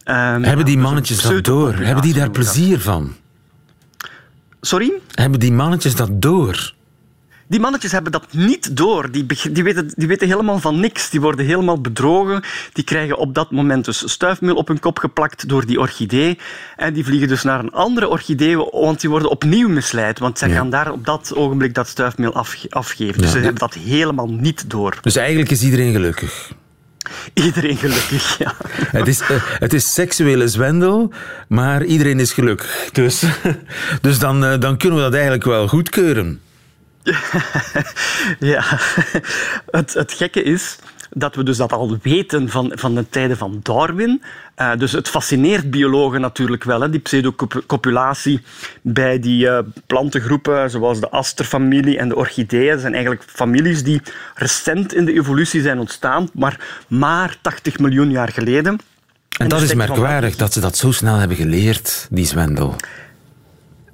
Ehm, 0.04 0.43
Hebben 0.43 0.65
die 0.65 0.78
mannetjes 0.78 1.21
dat 1.21 1.43
door? 1.43 1.73
Hebben 1.73 2.04
die 2.04 2.13
daar 2.13 2.32
plezier 2.32 2.80
van? 2.80 3.15
Sorry? 4.62 4.91
Hebben 5.13 5.39
die 5.39 5.52
mannetjes 5.52 5.95
dat 5.95 6.21
door? 6.21 6.73
Die 7.49 7.59
mannetjes 7.59 7.91
hebben 7.91 8.12
dat 8.12 8.25
niet 8.31 8.77
door. 8.77 9.12
Die, 9.12 9.25
die, 9.51 9.63
weten, 9.63 9.91
die 9.95 10.07
weten 10.07 10.27
helemaal 10.27 10.59
van 10.59 10.79
niks. 10.79 11.09
Die 11.09 11.21
worden 11.21 11.45
helemaal 11.45 11.81
bedrogen. 11.81 12.41
Die 12.73 12.83
krijgen 12.83 13.17
op 13.17 13.33
dat 13.35 13.51
moment 13.51 13.85
dus 13.85 14.12
stuifmeel 14.12 14.55
op 14.55 14.67
hun 14.67 14.79
kop 14.79 14.97
geplakt 14.99 15.49
door 15.49 15.65
die 15.65 15.79
orchidee. 15.79 16.38
En 16.75 16.93
die 16.93 17.05
vliegen 17.05 17.27
dus 17.27 17.43
naar 17.43 17.59
een 17.59 17.71
andere 17.71 18.07
orchidee, 18.07 18.57
want 18.57 19.01
die 19.01 19.09
worden 19.09 19.29
opnieuw 19.29 19.69
misleid. 19.69 20.19
Want 20.19 20.38
zij 20.38 20.49
Ja. 20.49 20.55
gaan 20.55 20.69
daar 20.69 20.91
op 20.91 21.05
dat 21.05 21.31
ogenblik 21.35 21.73
dat 21.73 21.88
stuifmeel 21.88 22.33
afge- 22.33 22.69
afgeven. 22.69 23.21
Dus 23.21 23.31
ze 23.31 23.38
hebben 23.38 23.55
dat 23.59 23.73
helemaal 23.73 24.29
niet 24.29 24.69
door. 24.69 24.97
Dus 25.01 25.15
eigenlijk 25.15 25.51
is 25.51 25.63
iedereen 25.63 25.91
gelukkig. 25.93 26.51
Iedereen 27.33 27.77
gelukkig, 27.77 28.38
ja. 28.38 28.53
Het 28.91 29.07
is, 29.07 29.19
eh, 29.21 29.29
het 29.43 29.73
is 29.73 29.93
seksuele 29.93 30.47
zwendel, 30.47 31.12
maar 31.47 31.83
iedereen 31.85 32.19
is 32.19 32.33
gelukkig. 32.33 32.89
Dus, 32.91 33.23
dus 34.01 34.19
dan, 34.19 34.45
eh, 34.45 34.59
dan 34.59 34.77
kunnen 34.77 34.97
we 34.97 35.03
dat 35.03 35.13
eigenlijk 35.13 35.43
wel 35.43 35.67
goedkeuren. 35.67 36.39
Ja, 38.54 38.63
het, 39.72 39.93
het 39.93 40.13
gekke 40.13 40.43
is 40.43 40.78
dat 41.10 41.36
we 41.36 41.43
dus 41.43 41.58
dat 41.58 41.74
al 41.74 41.98
weten 42.02 42.50
van, 42.50 42.72
van 42.76 42.95
de 42.95 43.10
tijden 43.10 43.38
van 43.38 43.60
Darwin. 43.63 44.22
Eh, 44.56 44.72
dus 44.78 44.91
het 44.91 45.08
fascineert 45.08 45.69
biologen 45.69 46.22
natuurlijk 46.22 46.63
wel, 46.63 46.82
hè, 46.82 46.89
die 46.89 47.00
pseudocopulatie 47.00 48.41
bij 48.82 49.19
die 49.19 49.50
eh, 49.50 49.60
plantengroepen 49.88 50.69
zoals 50.69 51.00
de 51.00 51.10
asterfamilie 51.10 51.98
en 51.98 52.10
de 52.10 52.15
orchideeën. 52.15 52.72
Dat 52.72 52.80
zijn 52.80 52.93
eigenlijk 52.93 53.24
families 53.28 53.84
die 53.84 54.02
recent 54.36 54.93
in 54.93 55.06
de 55.06 55.13
evolutie 55.13 55.62
zijn 55.62 55.80
ontstaan, 55.80 56.30
maar 56.34 56.84
maar 56.88 57.38
80 57.41 57.80
miljoen 57.80 58.12
jaar 58.12 58.30
geleden. 58.30 58.80
En 59.38 59.50
dat 59.50 59.60
dus 59.60 59.69
is 59.69 59.76
merkwaardig 59.76 60.36
dat 60.36 60.54
ze 60.54 60.60
dat 60.60 60.78
zo 60.78 60.91
snel 60.91 61.15
hebben 61.15 61.38
geleerd, 61.38 62.08
die 62.10 62.26
zwendel. 62.26 62.76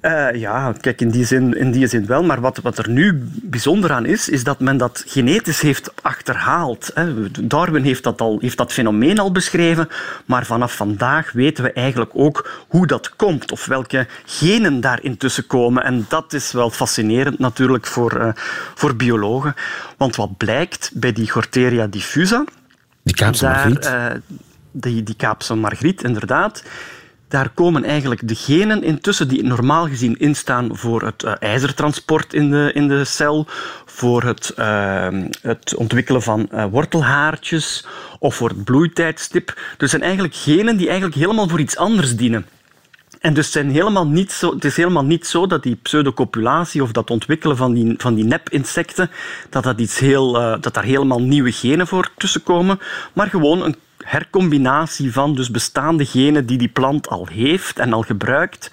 Uh, 0.06 0.40
ja, 0.40 0.72
kijk, 0.80 1.00
in 1.00 1.10
die, 1.10 1.24
zin, 1.24 1.56
in 1.56 1.70
die 1.70 1.86
zin 1.86 2.06
wel. 2.06 2.22
Maar 2.22 2.40
wat, 2.40 2.58
wat 2.62 2.78
er 2.78 2.88
nu 2.88 3.28
bijzonder 3.32 3.92
aan 3.92 4.04
is, 4.04 4.28
is 4.28 4.44
dat 4.44 4.60
men 4.60 4.76
dat 4.76 5.04
genetisch 5.06 5.60
heeft 5.60 5.90
achterhaald. 6.02 6.90
Hè. 6.94 7.30
Darwin 7.30 7.82
heeft 7.82 8.02
dat, 8.02 8.20
al, 8.20 8.38
heeft 8.40 8.56
dat 8.56 8.72
fenomeen 8.72 9.18
al 9.18 9.32
beschreven, 9.32 9.88
maar 10.24 10.46
vanaf 10.46 10.76
vandaag 10.76 11.32
weten 11.32 11.64
we 11.64 11.72
eigenlijk 11.72 12.10
ook 12.14 12.50
hoe 12.68 12.86
dat 12.86 13.16
komt 13.16 13.52
of 13.52 13.66
welke 13.66 14.06
genen 14.24 14.80
daar 14.80 15.02
intussen 15.02 15.46
komen. 15.46 15.84
En 15.84 16.06
dat 16.08 16.32
is 16.32 16.52
wel 16.52 16.70
fascinerend 16.70 17.38
natuurlijk 17.38 17.86
voor, 17.86 18.20
uh, 18.20 18.28
voor 18.74 18.96
biologen. 18.96 19.54
Want 19.96 20.16
wat 20.16 20.36
blijkt 20.36 20.90
bij 20.94 21.12
die 21.12 21.30
Gorteria 21.30 21.86
diffusa... 21.86 22.44
Die 23.02 23.14
Kaapse 23.14 23.46
margriet? 23.46 23.86
Uh, 23.86 24.06
die, 24.70 25.02
die 25.02 25.16
Kaapse 25.16 25.54
margriet, 25.54 26.02
inderdaad 26.02 26.62
daar 27.28 27.48
komen 27.48 27.84
eigenlijk 27.84 28.28
de 28.28 28.34
genen 28.34 28.82
intussen 28.82 29.28
die 29.28 29.44
normaal 29.44 29.86
gezien 29.86 30.18
instaan 30.18 30.76
voor 30.76 31.02
het 31.02 31.22
uh, 31.22 31.32
ijzertransport 31.38 32.34
in 32.34 32.50
de, 32.50 32.70
in 32.74 32.88
de 32.88 33.04
cel, 33.04 33.46
voor 33.84 34.22
het, 34.22 34.52
uh, 34.58 35.08
het 35.42 35.74
ontwikkelen 35.74 36.22
van 36.22 36.48
uh, 36.52 36.64
wortelhaartjes 36.70 37.86
of 38.18 38.34
voor 38.34 38.48
het 38.48 38.64
bloeitijdstip. 38.64 39.60
Dus 39.76 39.90
zijn 39.90 40.02
eigenlijk 40.02 40.34
genen 40.34 40.76
die 40.76 40.86
eigenlijk 40.86 41.16
helemaal 41.18 41.48
voor 41.48 41.60
iets 41.60 41.76
anders 41.76 42.16
dienen. 42.16 42.46
En 43.26 43.34
dus 43.34 43.52
zijn 43.52 43.70
helemaal 43.70 44.06
niet 44.06 44.32
zo, 44.32 44.54
het 44.54 44.64
is 44.64 44.76
helemaal 44.76 45.04
niet 45.04 45.26
zo 45.26 45.46
dat 45.46 45.62
die 45.62 45.78
pseudocopulatie 45.82 46.82
of 46.82 46.92
dat 46.92 47.10
ontwikkelen 47.10 47.56
van 47.56 47.74
die, 47.74 47.94
van 47.98 48.14
die 48.14 48.24
nepinsecten, 48.24 49.10
dat, 49.50 49.62
dat, 49.62 49.80
iets 49.80 49.98
heel, 49.98 50.32
dat 50.60 50.74
daar 50.74 50.84
helemaal 50.84 51.20
nieuwe 51.20 51.52
genen 51.52 51.86
voor 51.86 52.10
tussenkomen, 52.16 52.80
maar 53.12 53.26
gewoon 53.28 53.62
een 53.62 53.76
hercombinatie 54.04 55.12
van 55.12 55.34
dus 55.34 55.50
bestaande 55.50 56.04
genen 56.04 56.46
die 56.46 56.58
die 56.58 56.68
plant 56.68 57.08
al 57.08 57.26
heeft 57.26 57.78
en 57.78 57.92
al 57.92 58.02
gebruikt. 58.02 58.70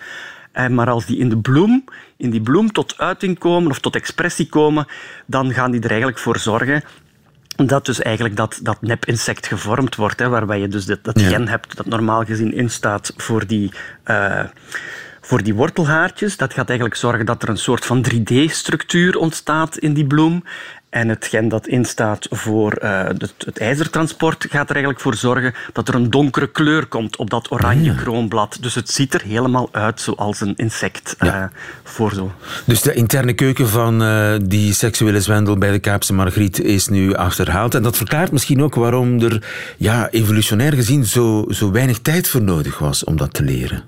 Eh, 0.51 0.67
maar 0.67 0.89
als 0.89 1.05
die 1.05 1.17
in 1.17 1.29
de 1.29 1.37
bloem, 1.37 1.83
in 2.17 2.29
die 2.29 2.41
bloem 2.41 2.71
tot 2.71 2.97
uiting 2.97 3.39
komen 3.39 3.71
of 3.71 3.79
tot 3.79 3.95
expressie 3.95 4.49
komen, 4.49 4.87
dan 5.25 5.53
gaan 5.53 5.71
die 5.71 5.81
er 5.81 5.89
eigenlijk 5.89 6.19
voor 6.19 6.37
zorgen 6.37 6.83
dat 7.55 7.85
dus 7.85 8.01
eigenlijk 8.01 8.35
dat, 8.35 8.59
dat 8.61 8.81
nepinsect 8.81 9.47
gevormd 9.47 9.95
wordt, 9.95 10.19
hè, 10.19 10.29
waarbij 10.29 10.59
je 10.59 10.67
dus 10.67 10.85
dat, 10.85 11.03
dat 11.03 11.21
gen 11.21 11.47
hebt 11.47 11.75
dat 11.75 11.85
normaal 11.85 12.23
gezien 12.23 12.53
instaat 12.53 13.13
voor 13.17 13.47
die, 13.47 13.71
uh, 14.05 14.43
voor 15.21 15.43
die 15.43 15.53
wortelhaartjes. 15.53 16.37
Dat 16.37 16.53
gaat 16.53 16.67
eigenlijk 16.67 16.99
zorgen 16.99 17.25
dat 17.25 17.43
er 17.43 17.49
een 17.49 17.57
soort 17.57 17.85
van 17.85 18.05
3D-structuur 18.11 19.17
ontstaat 19.17 19.77
in 19.77 19.93
die 19.93 20.07
bloem. 20.07 20.43
En 20.93 21.09
het 21.09 21.25
gen 21.25 21.47
dat 21.47 21.67
instaat 21.67 22.27
voor 22.29 22.79
uh, 22.83 23.03
het, 23.03 23.33
het, 23.45 23.57
ijzertransport 23.57 24.45
gaat 24.49 24.69
er 24.69 24.75
eigenlijk 24.75 24.99
voor 24.99 25.15
zorgen 25.15 25.53
dat 25.71 25.87
er 25.87 25.95
een 25.95 26.09
donkere 26.09 26.47
kleur 26.47 26.85
komt 26.85 27.15
op 27.15 27.29
dat 27.29 27.51
oranje 27.51 27.91
ah, 27.91 27.97
kroonblad. 27.97 28.57
Dus 28.61 28.75
het 28.75 28.89
ziet 28.89 29.13
er 29.13 29.21
helemaal 29.21 29.69
uit 29.71 30.01
zoals 30.01 30.41
een 30.41 30.55
insect 30.55 31.15
uh, 31.19 31.43
voor 31.83 32.13
zo. 32.13 32.31
Dus 32.65 32.81
de 32.81 32.93
interne 32.93 33.33
keuken 33.33 33.69
van 33.69 34.01
uh, 34.01 34.35
die 34.45 34.73
seksuele 34.73 35.21
zwendel 35.21 35.57
bij 35.57 35.71
de 35.71 35.79
Kaapse 35.79 36.13
Margriet 36.13 36.59
is 36.59 36.87
nu 36.87 37.13
achterhaald. 37.15 37.75
En 37.75 37.83
dat 37.83 37.97
verklaart 37.97 38.31
misschien 38.31 38.63
ook 38.63 38.75
waarom 38.75 39.21
er 39.21 39.43
ja, 39.77 40.09
evolutionair 40.09 40.73
gezien 40.73 41.05
zo, 41.05 41.45
zo 41.49 41.71
weinig 41.71 41.99
tijd 41.99 42.27
voor 42.27 42.41
nodig 42.41 42.79
was 42.79 43.03
om 43.03 43.17
dat 43.17 43.33
te 43.33 43.43
leren. 43.43 43.83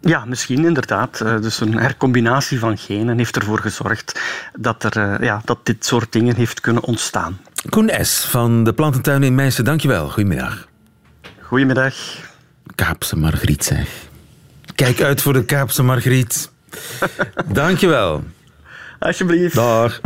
Ja, 0.00 0.24
misschien 0.24 0.64
inderdaad. 0.64 1.20
Eh, 1.20 1.40
dus 1.40 1.60
een 1.60 1.78
hercombinatie 1.78 2.58
van 2.58 2.78
genen 2.78 3.18
heeft 3.18 3.36
ervoor 3.36 3.58
gezorgd 3.58 4.20
dat, 4.54 4.84
er, 4.84 4.96
eh, 4.96 5.26
ja, 5.26 5.42
dat 5.44 5.58
dit 5.62 5.84
soort 5.84 6.12
dingen 6.12 6.36
heeft 6.36 6.60
kunnen 6.60 6.82
ontstaan. 6.82 7.40
Koen 7.68 7.90
S. 8.00 8.24
van 8.24 8.64
de 8.64 8.72
Plantentuin 8.72 9.22
in 9.22 9.34
Meissen, 9.34 9.64
dankjewel. 9.64 10.08
Goedemiddag. 10.08 10.68
Goedemiddag. 11.42 11.94
Kaapse 12.74 13.16
Margriet, 13.16 13.64
zeg. 13.64 13.88
Kijk 14.74 15.00
uit 15.00 15.22
voor 15.22 15.32
de 15.32 15.44
Kaapse 15.44 15.82
Margriet. 15.82 16.50
dankjewel. 17.46 18.24
Alsjeblieft. 18.98 19.54
Dag. 19.54 20.00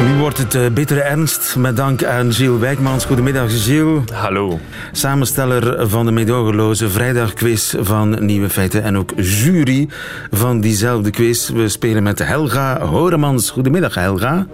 Nu 0.00 0.14
wordt 0.18 0.38
het 0.38 0.54
uh, 0.54 0.66
bittere 0.74 1.00
ernst 1.00 1.56
met 1.56 1.76
dank 1.76 2.04
aan 2.04 2.32
Gilles 2.32 2.60
Wijkmans. 2.60 3.04
Goedemiddag, 3.04 3.64
Gilles. 3.64 4.10
Hallo. 4.12 4.58
Samensteller 4.92 5.88
van 5.88 6.06
de 6.06 6.12
meedogenloze 6.12 6.88
vrijdagquiz 6.88 7.74
van 7.78 8.24
Nieuwe 8.24 8.48
Feiten 8.48 8.82
en 8.82 8.96
ook 8.96 9.12
jury 9.16 9.88
van 10.30 10.60
diezelfde 10.60 11.10
quiz. 11.10 11.48
We 11.48 11.68
spelen 11.68 12.02
met 12.02 12.26
Helga 12.26 12.80
Horemans. 12.80 13.50
Goedemiddag, 13.50 13.94
Helga. 13.94 14.46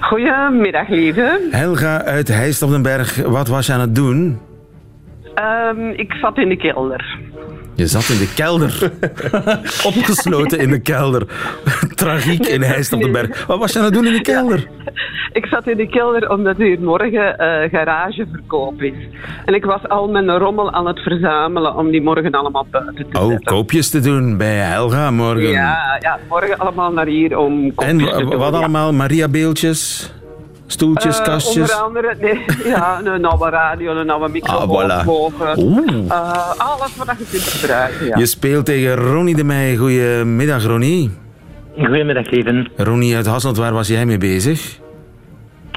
Goedemiddag, 0.00 0.88
lieve. 0.88 1.48
Helga 1.50 2.04
uit 2.04 2.28
Heist 2.28 2.62
op 2.62 2.70
den 2.70 2.82
Berg. 2.82 3.16
Wat 3.16 3.48
was 3.48 3.66
je 3.66 3.72
aan 3.72 3.80
het 3.80 3.94
doen? 3.94 4.38
Um, 5.74 5.90
ik 5.90 6.12
zat 6.12 6.38
in 6.38 6.48
de 6.48 6.56
kelder. 6.56 7.18
Je 7.80 7.86
zat 7.86 8.08
in 8.08 8.18
de 8.18 8.32
kelder. 8.34 8.90
Opgesloten 9.90 10.58
in 10.58 10.70
de 10.70 10.80
kelder. 10.80 11.26
Tragiek 11.94 12.46
in 12.46 12.62
Heist 12.62 12.92
op 12.92 13.00
de 13.00 13.10
Berg. 13.10 13.46
Wat 13.46 13.58
was 13.58 13.72
je 13.72 13.78
aan 13.78 13.84
het 13.84 13.94
doen 13.94 14.06
in 14.06 14.12
de 14.12 14.20
kelder? 14.20 14.68
Ik 15.32 15.46
zat 15.46 15.68
in 15.68 15.76
de 15.76 15.88
kelder 15.88 16.30
omdat 16.30 16.56
hier 16.56 16.80
morgen 16.80 17.12
uh, 17.12 17.70
garageverkoop 17.70 18.82
is. 18.82 18.94
En 19.44 19.54
ik 19.54 19.64
was 19.64 19.88
al 19.88 20.08
mijn 20.08 20.38
rommel 20.38 20.72
aan 20.72 20.86
het 20.86 20.98
verzamelen 20.98 21.74
om 21.76 21.90
die 21.90 22.02
morgen 22.02 22.30
allemaal 22.30 22.66
buiten 22.70 23.10
te 23.10 23.18
oh, 23.18 23.28
zetten. 23.28 23.52
Oh, 23.52 23.56
koopjes 23.56 23.90
te 23.90 24.00
doen 24.00 24.36
bij 24.36 24.56
Helga 24.56 25.10
morgen. 25.10 25.50
Ja, 25.50 25.98
ja 26.00 26.18
morgen 26.28 26.58
allemaal 26.58 26.92
naar 26.92 27.06
hier 27.06 27.38
om 27.38 27.72
En 27.76 28.28
wat 28.38 28.52
allemaal? 28.52 28.92
Maria-beeldjes? 28.92 30.12
Stoeltjes, 30.72 31.18
uh, 31.18 31.24
kastjes? 31.24 31.56
Onder 31.56 31.74
andere, 31.74 32.14
nee, 32.20 32.44
ja, 32.72 33.00
een 33.04 33.24
oude 33.24 33.50
radio, 33.50 33.96
een 33.96 34.10
oude 34.10 34.28
microfoon, 34.28 34.90
ah, 34.90 35.04
voilà. 35.04 35.08
uh, 35.58 36.50
alles 36.58 36.96
wat 36.96 37.16
je 37.18 37.26
kunt 37.30 37.42
gebruiken, 37.42 38.06
ja. 38.06 38.16
Je 38.18 38.26
speelt 38.26 38.66
tegen 38.66 38.94
Ronnie 38.94 39.36
de 39.36 39.44
Meij. 39.44 39.76
Goedemiddag, 39.76 40.64
Ronnie. 40.64 41.10
Goedemiddag, 41.78 42.30
Leven. 42.30 42.68
Ronnie 42.76 43.16
uit 43.16 43.26
Hasselt, 43.26 43.56
waar 43.56 43.72
was 43.72 43.88
jij 43.88 44.06
mee 44.06 44.18
bezig? 44.18 44.78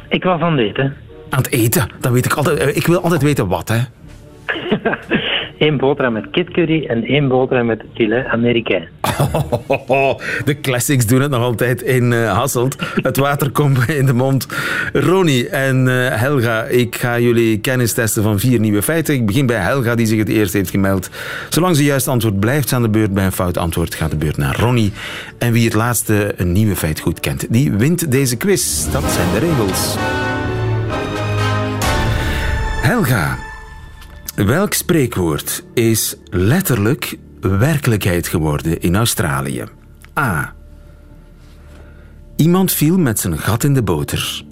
Ik 0.10 0.24
was 0.24 0.42
aan 0.42 0.58
het 0.58 0.68
eten. 0.68 0.96
Aan 1.30 1.40
het 1.40 1.52
eten? 1.52 1.90
Dat 2.00 2.12
weet 2.12 2.26
ik 2.26 2.34
altijd. 2.34 2.76
Ik 2.76 2.88
wil 2.88 3.02
altijd 3.02 3.22
weten 3.22 3.48
wat, 3.48 3.70
hè. 3.70 3.80
Eén 5.64 5.78
boterham 5.78 6.14
met 6.14 6.30
kitcurry 6.32 6.86
en 6.86 7.04
één 7.04 7.28
boterham 7.28 7.66
met 7.66 7.84
filet 7.94 8.26
américain. 8.26 8.88
de 10.46 10.58
classics 10.62 11.06
doen 11.06 11.22
het 11.22 11.32
nog 11.32 11.42
altijd 11.42 11.82
in 11.82 12.12
uh, 12.12 12.38
Hasselt. 12.38 12.76
Het 13.02 13.18
water 13.18 13.52
komt 13.52 13.90
in 14.00 14.06
de 14.06 14.14
mond. 14.14 14.48
Ronnie 14.94 15.50
en 15.50 15.88
uh, 15.88 16.08
Helga, 16.10 16.64
ik 16.64 16.96
ga 16.96 17.20
jullie 17.20 17.60
kennis 17.60 17.94
testen 17.94 18.24
van 18.24 18.40
vier 18.40 18.60
nieuwe 18.60 18.82
feiten. 18.82 19.14
Ik 19.14 19.26
begin 19.26 19.46
bij 19.46 19.58
Helga, 19.58 19.96
die 19.96 20.06
zich 20.06 20.18
het 20.18 20.30
eerst 20.30 20.54
heeft 20.54 20.70
gemeld. 20.70 21.10
Zolang 21.50 21.76
ze 21.76 21.84
juist 21.84 22.08
antwoord 22.08 22.40
blijft 22.40 22.74
aan 22.74 22.82
de 22.82 22.90
beurt, 22.90 23.14
bij 23.14 23.26
een 23.26 23.32
fout 23.32 23.58
antwoord 23.58 23.96
gaat 23.96 24.12
de 24.12 24.18
beurt 24.18 24.38
naar 24.38 24.56
Ronnie. 24.56 24.94
En 25.38 25.52
wie 25.52 25.66
het 25.66 25.74
laatste 25.74 26.34
een 26.38 26.52
nieuwe 26.52 26.76
feit 26.76 27.00
goed 27.00 27.20
kent, 27.20 27.46
die 27.50 27.72
wint 27.72 28.12
deze 28.12 28.38
quiz. 28.38 28.92
Dat 28.92 29.12
zijn 29.12 29.28
de 29.34 29.40
regels. 29.40 29.96
Helga, 32.82 33.38
Welk 34.36 34.74
spreekwoord 34.74 35.64
is 35.74 36.16
letterlijk 36.30 37.18
werkelijkheid 37.40 38.28
geworden 38.28 38.80
in 38.80 38.96
Australië? 38.96 39.64
A. 40.20 40.54
Iemand 42.36 42.72
viel 42.72 42.98
met 42.98 43.20
zijn 43.20 43.38
gat 43.38 43.64
in 43.64 43.74
de 43.74 43.84
boter, 43.84 44.44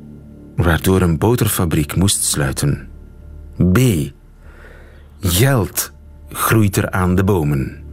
waardoor 0.56 1.02
een 1.02 1.18
boterfabriek 1.18 1.96
moest 1.96 2.24
sluiten. 2.24 2.88
B. 3.72 3.80
Geld 5.20 5.92
groeit 6.30 6.76
er 6.76 6.92
aan 6.92 7.16
de 7.16 7.24
bomen. 7.24 7.84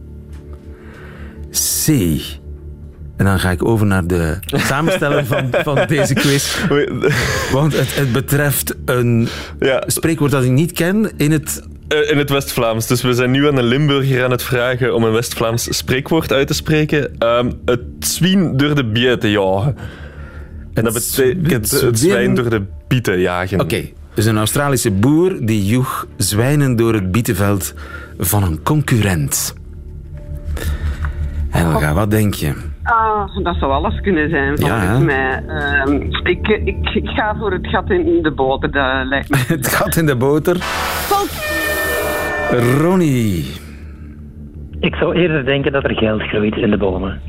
C. 1.51 1.87
En 3.17 3.25
dan 3.25 3.39
ga 3.39 3.51
ik 3.51 3.65
over 3.65 3.85
naar 3.85 4.07
de 4.07 4.37
samensteller 4.69 5.25
van, 5.25 5.49
van 5.51 5.87
deze 5.87 6.13
quiz. 6.13 6.65
Want 7.51 7.77
het, 7.77 7.95
het 7.95 8.11
betreft 8.11 8.75
een 8.85 9.27
ja. 9.59 9.83
spreekwoord 9.87 10.31
dat 10.31 10.43
ik 10.43 10.51
niet 10.51 10.71
ken 10.71 11.11
in 11.17 11.31
het 11.31 11.61
in 11.89 12.17
het 12.17 12.29
West-Vlaams. 12.29 12.87
Dus 12.87 13.01
we 13.01 13.13
zijn 13.13 13.31
nu 13.31 13.47
aan 13.47 13.57
een 13.57 13.63
Limburger 13.65 14.23
aan 14.23 14.31
het 14.31 14.43
vragen 14.43 14.95
om 14.95 15.03
een 15.03 15.11
West-Vlaams 15.11 15.77
spreekwoord 15.77 16.33
uit 16.33 16.47
te 16.47 16.53
spreken. 16.53 17.15
Um, 17.23 17.59
het 17.65 17.81
zwien 17.99 18.57
door 18.57 18.75
de 18.75 18.85
bieten 18.85 19.29
jagen. 19.29 19.77
En 20.73 20.83
dat 20.83 20.93
betekent 20.93 21.71
het 21.71 21.99
zwijn 21.99 22.35
door 22.35 22.49
de 22.49 22.63
bieten 22.87 23.19
jagen. 23.19 23.61
Oké, 23.61 23.75
okay. 23.75 23.93
dus 24.13 24.25
een 24.25 24.37
Australische 24.37 24.91
boer 24.91 25.37
die 25.39 25.65
joeg 25.65 26.07
zwijnen 26.17 26.75
door 26.75 26.93
het 26.93 27.11
bietenveld 27.11 27.73
van 28.17 28.43
een 28.43 28.63
concurrent. 28.63 29.53
Helga, 31.49 31.93
wat 31.93 32.11
denk 32.11 32.33
je? 32.33 32.53
Ah, 32.83 33.43
dat 33.43 33.55
zou 33.55 33.71
alles 33.71 34.01
kunnen 34.01 34.29
zijn, 34.29 34.57
volgens 34.57 34.81
ja, 34.81 34.99
mij. 34.99 35.43
Uh, 35.47 36.09
ik, 36.23 36.47
ik, 36.47 36.89
ik, 36.93 37.07
ga 37.09 37.35
voor 37.39 37.51
het 37.51 37.67
gat 37.67 37.89
in 37.89 38.19
de 38.21 38.31
boter, 38.31 38.71
dat 38.71 39.05
lijkt 39.05 39.29
me. 39.29 39.37
het 39.55 39.67
gat 39.67 39.95
in 39.95 40.05
de 40.05 40.15
boter? 40.15 40.57
Ronnie. 42.51 43.45
Ik 44.79 44.95
zou 44.95 45.15
eerder 45.15 45.45
denken 45.45 45.71
dat 45.71 45.83
er 45.83 45.95
geld 45.95 46.21
groeit 46.21 46.55
in 46.55 46.69
de 46.69 46.77
bomen. 46.77 47.21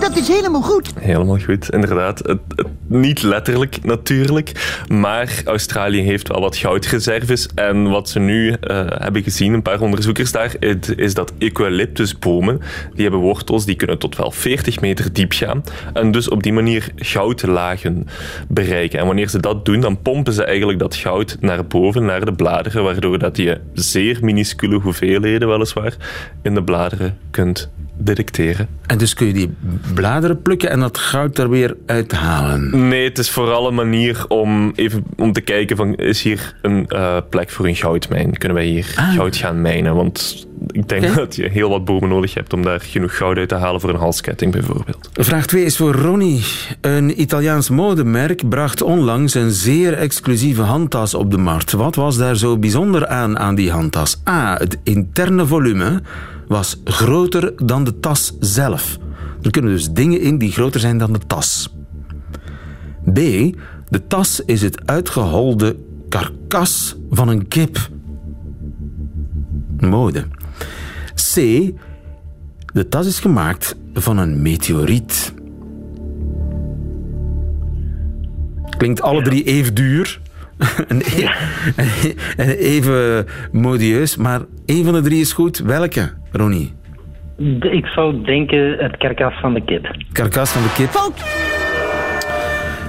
Dat 0.00 0.16
is 0.16 0.28
helemaal 0.28 0.62
goed. 0.62 0.92
Helemaal 1.00 1.38
goed, 1.38 1.70
inderdaad. 1.70 2.18
Het, 2.18 2.40
niet 2.86 3.22
letterlijk 3.22 3.84
natuurlijk, 3.84 4.82
maar 4.88 5.42
Australië 5.44 6.00
heeft 6.00 6.28
wel 6.28 6.40
wat 6.40 6.56
goudreserves. 6.56 7.48
En 7.54 7.90
wat 7.90 8.08
ze 8.08 8.18
nu 8.18 8.52
eh, 8.52 8.84
hebben 8.88 9.22
gezien, 9.22 9.52
een 9.52 9.62
paar 9.62 9.80
onderzoekers 9.80 10.32
daar, 10.32 10.56
is 10.96 11.14
dat 11.14 11.32
eucalyptusbomen, 11.38 12.60
die 12.94 13.02
hebben 13.02 13.20
wortels 13.20 13.64
die 13.64 13.74
kunnen 13.76 13.98
tot 13.98 14.16
wel 14.16 14.30
40 14.30 14.80
meter 14.80 15.12
diep 15.12 15.32
gaan. 15.32 15.64
En 15.92 16.10
dus 16.10 16.28
op 16.28 16.42
die 16.42 16.52
manier 16.52 16.92
goudlagen 16.96 18.06
bereiken. 18.48 18.98
En 18.98 19.06
wanneer 19.06 19.28
ze 19.28 19.40
dat 19.40 19.64
doen, 19.64 19.80
dan 19.80 20.02
pompen 20.02 20.32
ze 20.32 20.44
eigenlijk 20.44 20.78
dat 20.78 20.96
goud 20.96 21.36
naar 21.40 21.66
boven, 21.66 22.04
naar 22.04 22.24
de 22.24 22.32
bladeren, 22.32 22.84
waardoor 22.84 23.18
dat 23.18 23.36
je 23.36 23.60
zeer 23.72 24.18
minuscule 24.22 24.78
hoeveelheden 24.78 25.48
weliswaar 25.48 25.96
in 26.42 26.54
de 26.54 26.62
bladeren 26.62 27.18
kunt 27.30 27.70
detecteren. 27.98 28.68
En 28.86 28.98
dus 28.98 29.14
kun 29.14 29.26
je 29.26 29.32
die 29.32 29.50
bladeren 29.94 30.42
plukken 30.42 30.70
en 30.70 30.80
dat 30.80 30.98
goud 30.98 31.38
er 31.38 31.50
weer 31.50 31.76
uithalen. 31.86 32.88
Nee, 32.88 33.04
het 33.04 33.18
is 33.18 33.30
vooral 33.30 33.68
een 33.68 33.74
manier 33.74 34.24
om 34.28 34.72
even 34.74 35.04
om 35.16 35.32
te 35.32 35.40
kijken 35.40 35.76
van 35.76 35.94
is 35.94 36.22
hier 36.22 36.54
een 36.62 36.86
eh, 36.88 37.16
plek 37.30 37.50
voor 37.50 37.66
een 37.66 37.76
goudmijn? 37.76 38.38
Kunnen 38.38 38.56
wij 38.56 38.66
hier 38.66 38.84
goud 38.84 39.36
gaan 39.36 39.60
mijnen? 39.60 39.94
Want 39.94 40.46
ik 40.66 40.88
denk 40.88 41.14
dat 41.14 41.36
je 41.36 41.48
heel 41.48 41.68
wat 41.68 41.84
bomen 41.84 42.08
nodig 42.08 42.34
hebt 42.34 42.52
om 42.52 42.62
daar 42.62 42.80
genoeg 42.80 43.16
goud 43.16 43.36
uit 43.36 43.48
te 43.48 43.54
halen 43.54 43.80
voor 43.80 43.90
een 43.90 43.96
halsketting 43.96 44.52
bijvoorbeeld. 44.52 45.10
Vraag 45.12 45.46
2 45.46 45.64
is 45.64 45.76
voor 45.76 45.94
Ronnie. 45.94 46.44
Een 46.80 47.20
Italiaans 47.20 47.70
modemerk 47.70 48.48
bracht 48.48 48.82
onlangs 48.82 49.34
een 49.34 49.50
zeer 49.50 49.92
exclusieve 49.94 50.62
handtas 50.62 51.14
op 51.14 51.30
de 51.30 51.38
markt. 51.38 51.72
Wat 51.72 51.94
was 51.94 52.16
daar 52.16 52.36
zo 52.36 52.58
bijzonder 52.58 53.06
aan 53.06 53.38
aan 53.38 53.54
die 53.54 53.70
handtas? 53.70 54.20
A. 54.28 54.56
Het 54.56 54.78
interne 54.82 55.46
volume 55.46 56.02
was 56.48 56.80
groter 56.84 57.66
dan 57.66 57.84
de 57.84 58.00
tas 58.00 58.32
zelf. 58.40 58.98
Er 59.42 59.50
kunnen 59.50 59.72
dus 59.72 59.92
dingen 59.92 60.20
in 60.20 60.38
die 60.38 60.52
groter 60.52 60.80
zijn 60.80 60.98
dan 60.98 61.12
de 61.12 61.20
tas. 61.26 61.74
B. 63.12 63.16
De 63.88 64.06
tas 64.06 64.40
is 64.40 64.62
het 64.62 64.86
uitgeholde 64.86 65.76
karkas 66.08 66.96
van 67.10 67.28
een 67.28 67.48
kip. 67.48 67.90
Mode. 69.78 70.26
C. 71.14 71.34
De 72.72 72.88
tas 72.88 73.06
is 73.06 73.20
gemaakt 73.20 73.76
van 73.94 74.18
een 74.18 74.42
meteoriet. 74.42 75.34
Klinkt 78.78 79.02
alle 79.02 79.22
drie 79.22 79.44
even 79.44 79.74
duur 79.74 80.20
en 80.88 81.00
e- 81.00 82.14
en 82.36 82.48
even 82.48 83.26
modieus, 83.52 84.16
maar 84.16 84.40
één 84.66 84.84
van 84.84 84.92
de 84.92 85.00
drie 85.00 85.20
is 85.20 85.32
goed. 85.32 85.58
Welke, 85.58 86.10
Ronnie? 86.32 86.72
Ik 87.60 87.86
zou 87.86 88.22
denken 88.24 88.76
het 88.78 88.96
karkas 88.96 89.40
van 89.40 89.54
de 89.54 89.64
kip. 89.64 89.96
Karkas 90.12 90.50
van 90.50 90.62
de 90.62 90.72
kip. 90.74 90.90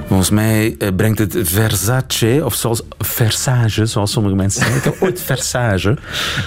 Volgens 0.08 0.30
mij 0.30 0.76
eh, 0.80 0.88
brengt 0.96 1.20
het 1.20 1.38
Versace, 1.42 2.42
of 2.46 2.54
zoals 2.54 2.84
Versage, 2.98 3.86
zoals 3.86 4.12
sommige 4.12 4.36
mensen 4.36 4.62
zeggen. 4.62 4.78
Ik 4.78 4.84
heb 4.84 5.02
ooit 5.10 5.22
Versage. 5.22 5.98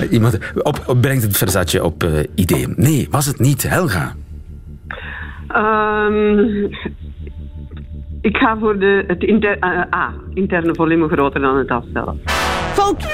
Eh, 0.01 0.13
Iemand, 0.13 0.39
op, 0.63 0.83
op- 0.87 1.01
brengt 1.01 1.23
het 1.23 1.37
Versace 1.37 1.85
op 1.85 2.03
eh, 2.05 2.11
ideeën. 2.35 2.73
Nee, 2.77 3.07
was 3.11 3.27
het 3.27 3.39
niet. 3.39 3.69
Helga. 3.69 4.15
Ehm, 5.49 6.67
ik 8.23 8.37
ga 8.37 8.59
voor 8.59 8.79
de, 8.79 9.05
het 9.07 9.23
inter, 9.23 9.59
eh, 9.59 9.81
A, 9.95 10.15
interne 10.35 10.75
volume 10.75 11.09
groter 11.09 11.41
dan 11.41 11.57
het 11.57 11.67
tas 11.67 11.85
zelf. 11.93 12.17
Fout. 12.73 13.07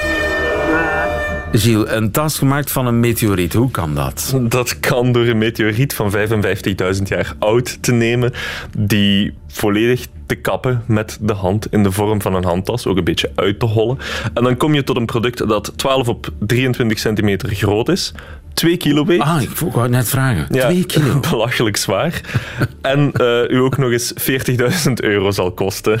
Gilles, 1.51 1.91
een 1.91 2.11
tas 2.11 2.37
gemaakt 2.37 2.71
van 2.71 2.87
een 2.87 2.99
meteoriet. 2.99 3.53
Hoe 3.53 3.71
kan 3.71 3.95
dat? 3.95 4.39
Dat 4.41 4.79
kan 4.79 5.11
door 5.11 5.25
een 5.25 5.37
meteoriet 5.37 5.93
van 5.93 6.11
55.000 6.11 7.03
jaar 7.03 7.33
oud 7.39 7.83
te 7.83 7.91
nemen, 7.91 8.31
die 8.77 9.33
volledig 9.47 10.07
te 10.29 10.35
kappen 10.35 10.83
met 10.85 11.17
de 11.21 11.33
hand 11.33 11.67
in 11.71 11.83
de 11.83 11.91
vorm 11.91 12.21
van 12.21 12.35
een 12.35 12.43
handtas, 12.43 12.87
ook 12.87 12.97
een 12.97 13.03
beetje 13.03 13.31
uit 13.35 13.59
te 13.59 13.65
hollen. 13.65 13.97
En 14.33 14.43
dan 14.43 14.57
kom 14.57 14.73
je 14.73 14.83
tot 14.83 14.95
een 14.95 15.05
product 15.05 15.47
dat 15.47 15.73
12 15.75 16.07
op 16.07 16.29
23 16.39 16.99
centimeter 16.99 17.49
groot 17.49 17.89
is, 17.89 18.13
2 18.53 18.77
kilo 18.77 19.05
weegt. 19.05 19.21
Ah, 19.21 19.41
ik 19.41 19.49
wou 19.49 19.81
het 19.81 19.91
net 19.91 20.09
vragen. 20.09 20.47
Ja, 20.49 20.65
Twee 20.65 20.85
kilo. 20.85 21.19
belachelijk 21.29 21.77
zwaar. 21.77 22.21
en 22.81 23.11
eh, 23.11 23.49
u 23.49 23.57
ook 23.57 23.77
nog 23.77 23.91
eens 23.91 24.13
40.000 24.87 24.93
euro 24.93 25.31
zal 25.31 25.51
kosten. 25.51 25.99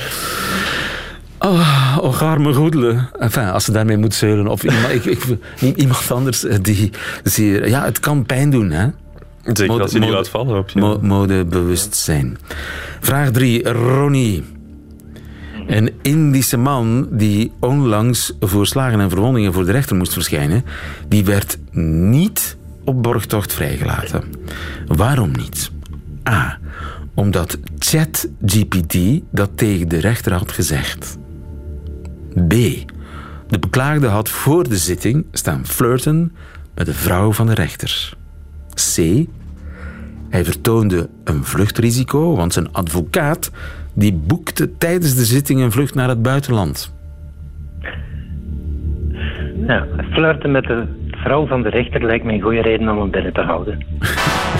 Oh, 1.39 1.97
oh 2.01 2.21
arme 2.21 2.53
goedele. 2.53 3.07
Enfin, 3.19 3.43
als 3.43 3.65
ze 3.65 3.71
daarmee 3.71 3.97
moet 3.97 4.13
zeulen. 4.13 4.47
Of 4.47 4.63
iemand, 4.63 4.93
ik, 4.93 5.05
ik, 5.05 5.75
iemand 5.75 6.11
anders 6.11 6.45
eh, 6.45 6.57
die... 6.61 6.91
die 7.35 7.67
ja, 7.69 7.85
het 7.85 7.99
kan 7.99 8.25
pijn 8.25 8.49
doen, 8.49 8.71
hè? 8.71 8.87
Zeker 9.57 9.67
Mode- 9.73 9.83
als 9.83 9.91
je 9.91 9.99
die 9.99 10.09
laat 10.09 10.29
vallen 10.29 10.57
op 10.57 10.69
je. 10.69 10.79
Mo- 10.79 10.99
modebewustzijn. 11.01 12.37
Vraag 12.99 13.31
3. 13.31 13.69
Ronnie. 13.69 14.43
Een 15.67 15.91
Indische 16.01 16.57
man 16.57 17.07
die 17.11 17.51
onlangs 17.59 18.33
voor 18.39 18.67
slagen 18.67 18.99
en 18.99 19.09
verwondingen 19.09 19.53
voor 19.53 19.65
de 19.65 19.71
rechter 19.71 19.95
moest 19.95 20.13
verschijnen, 20.13 20.65
die 21.07 21.25
werd 21.25 21.57
niet 22.11 22.57
op 22.83 23.03
borgtocht 23.03 23.53
vrijgelaten. 23.53 24.23
Waarom 24.87 25.31
niet? 25.31 25.71
A. 26.29 26.57
Omdat 27.13 27.57
ChatGPT 27.79 28.97
dat 29.31 29.49
tegen 29.55 29.87
de 29.89 29.99
rechter 29.99 30.33
had 30.33 30.51
gezegd. 30.51 31.17
B. 32.47 32.53
De 33.47 33.59
beklaagde 33.59 34.07
had 34.07 34.29
voor 34.29 34.69
de 34.69 34.77
zitting 34.77 35.25
staan 35.31 35.65
flirten 35.65 36.31
met 36.75 36.85
de 36.85 36.93
vrouw 36.93 37.31
van 37.31 37.47
de 37.47 37.53
rechter. 37.53 38.13
C. 38.73 39.25
Hij 40.29 40.43
vertoonde 40.45 41.09
een 41.23 41.43
vluchtrisico, 41.43 42.35
want 42.35 42.53
zijn 42.53 42.71
advocaat 42.71 43.51
die 43.93 44.13
boekte 44.13 44.77
tijdens 44.77 45.15
de 45.15 45.23
zitting 45.23 45.61
een 45.61 45.71
vlucht 45.71 45.95
naar 45.95 46.09
het 46.09 46.21
buitenland. 46.21 46.93
Ja, 49.67 49.85
flirten 50.11 50.51
met 50.51 50.63
de 50.63 50.83
vrouw 51.11 51.47
van 51.47 51.61
de 51.61 51.69
rechter 51.69 52.05
lijkt 52.05 52.25
mij 52.25 52.33
een 52.33 52.41
goede 52.41 52.61
reden 52.61 52.89
om 52.89 52.99
hem 52.99 53.11
binnen 53.11 53.33
te 53.33 53.41
houden. 53.41 53.85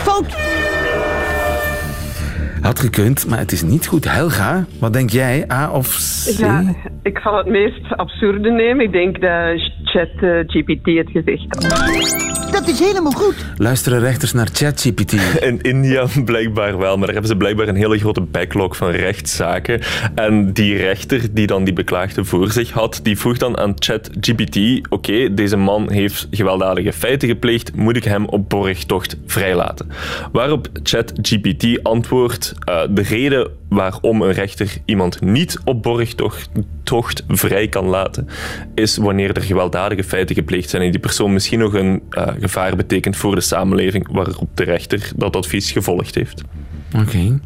Fout. 0.06 0.38
Had 2.62 2.80
gekund, 2.80 3.28
maar 3.28 3.40
het 3.40 3.52
is 3.52 3.64
niet 3.64 3.88
goed. 3.88 4.12
Helga, 4.12 4.66
wat 4.80 4.94
denk 4.94 5.10
jij? 5.10 5.46
A 5.52 5.72
of 5.72 5.88
C? 5.88 6.40
Ja, 6.40 6.76
ik 7.04 7.20
zal 7.20 7.38
het 7.38 7.48
meest 7.48 7.96
absurde 7.96 8.52
nemen. 8.52 8.86
Ik 8.86 8.92
denk 8.92 9.22
dat 9.22 9.72
ChatGPT 9.84 10.86
het 10.86 11.10
gezegd 11.12 11.56
had. 11.56 12.39
Dat 12.52 12.68
is 12.68 12.80
helemaal 12.80 13.12
goed. 13.12 13.36
Luisteren 13.58 14.00
rechters 14.00 14.34
naar 14.34 14.48
ChatGPT. 14.54 15.14
In 15.40 15.62
India 15.62 16.08
blijkbaar 16.26 16.78
wel, 16.78 16.98
maar 16.98 17.06
daar 17.06 17.16
hebben 17.16 17.32
ze 17.32 17.38
blijkbaar 17.38 17.68
een 17.68 17.76
hele 17.76 17.98
grote 17.98 18.22
backlog 18.22 18.78
van 18.78 18.90
rechtszaken. 18.90 19.82
En 20.16 20.54
die 20.54 20.78
rechter 20.78 21.34
die 21.34 21.48
dan 21.48 21.64
die 21.64 21.74
beklaagde 21.74 22.26
voor 22.26 22.52
zich 22.52 22.72
had, 22.72 23.00
die 23.04 23.18
vroeg 23.18 23.38
dan 23.38 23.58
aan 23.58 23.74
ChatGPT: 23.80 24.88
Oké, 24.90 25.34
deze 25.34 25.58
man 25.58 25.92
heeft 25.92 26.28
gewelddadige 26.32 26.94
feiten 26.94 27.28
gepleegd, 27.28 27.76
moet 27.76 27.96
ik 27.96 28.04
hem 28.04 28.26
op 28.26 28.50
borgtocht 28.50 29.18
vrijlaten? 29.26 29.90
Waarop 30.32 30.68
ChatGPT 30.84 31.84
antwoordt: 31.84 32.54
eh, 32.60 32.82
De 32.90 33.02
reden 33.02 33.52
waarom 33.70 34.22
een 34.22 34.32
rechter 34.32 34.78
iemand 34.86 35.22
niet 35.22 35.60
op 35.66 35.84
borgtocht 35.84 36.50
tocht 36.84 37.24
vrij 37.28 37.68
kan 37.68 37.86
laten, 37.86 38.28
is 38.76 38.98
wanneer 38.98 39.36
er 39.36 39.42
gewelddadige 39.42 40.04
feiten 40.04 40.36
gepleegd 40.36 40.70
zijn 40.70 40.82
en 40.84 40.92
die 40.92 41.00
persoon 41.00 41.34
misschien 41.34 41.60
nog 41.60 41.74
een 41.74 42.02
eh, 42.10 42.28
gevaar 42.40 42.76
betekent 42.76 43.16
voor 43.16 43.36
de 43.36 43.42
samenleving, 43.42 44.08
waarop 44.12 44.50
de 44.54 44.64
rechter 44.64 45.12
dat 45.16 45.36
advies 45.36 45.72
gevolgd 45.72 46.16
heeft. 46.16 46.42
Oké. 46.96 47.40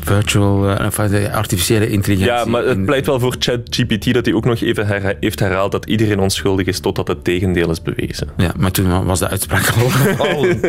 Virtual, 0.00 0.70
eh, 0.70 1.10
de 1.10 1.32
artificiële 1.32 1.90
intelligentie. 1.90 2.34
Ja, 2.34 2.44
maar 2.44 2.64
het 2.64 2.84
pleit 2.84 3.06
wel 3.06 3.20
voor 3.20 3.36
ChatGPT 3.38 4.14
dat 4.14 4.24
hij 4.24 4.34
ook 4.34 4.44
nog 4.44 4.60
even 4.60 5.16
heeft 5.20 5.40
herhaald 5.40 5.72
dat 5.72 5.86
iedereen 5.86 6.18
onschuldig 6.18 6.66
is 6.66 6.80
totdat 6.80 7.08
het 7.08 7.24
tegendeel 7.24 7.70
is 7.70 7.82
bewezen. 7.82 8.28
Ja, 8.36 8.52
maar 8.58 8.70
toen 8.70 9.04
was 9.04 9.18
de 9.18 9.28
uitspraak 9.28 9.68
al 9.68 9.88
gevallen. 10.06 10.60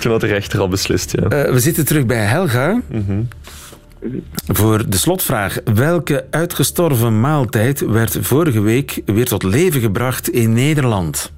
Toen 0.00 0.10
had 0.10 0.20
de 0.20 0.26
rechter 0.26 0.60
al 0.60 0.68
beslist, 0.68 1.12
ja. 1.12 1.28
Eh, 1.28 1.52
we 1.52 1.60
zitten 1.60 1.84
terug 1.84 2.06
bij 2.06 2.24
Helga. 2.24 2.80
Voor 4.46 4.88
de 4.88 4.96
slotvraag. 4.96 5.58
Welke 5.74 6.26
uitgestorven 6.30 7.20
maaltijd 7.20 7.80
werd 7.80 8.18
vorige 8.20 8.60
week 8.60 9.02
weer 9.04 9.26
tot 9.26 9.42
leven 9.42 9.80
gebracht 9.80 10.28
in 10.28 10.52
Nederland? 10.52 11.32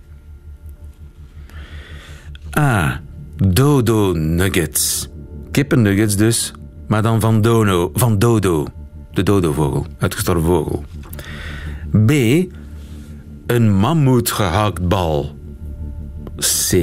A. 2.57 3.01
Dodo 3.37 4.13
nuggets. 4.13 5.09
Kippennuggets 5.51 6.17
dus, 6.17 6.53
maar 6.87 7.03
dan 7.03 7.21
van, 7.21 7.41
dono, 7.41 7.91
van 7.95 8.19
dodo. 8.19 8.67
De 9.13 9.23
dodovogel, 9.23 9.87
uitgestorven 9.99 10.45
vogel. 10.45 10.85
B. 12.07 12.11
Een 13.47 13.77
mammoetgehaktbal. 13.77 15.37
C. 16.37 16.77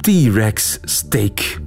T-Rex 0.00 0.78
steak. 0.82 1.60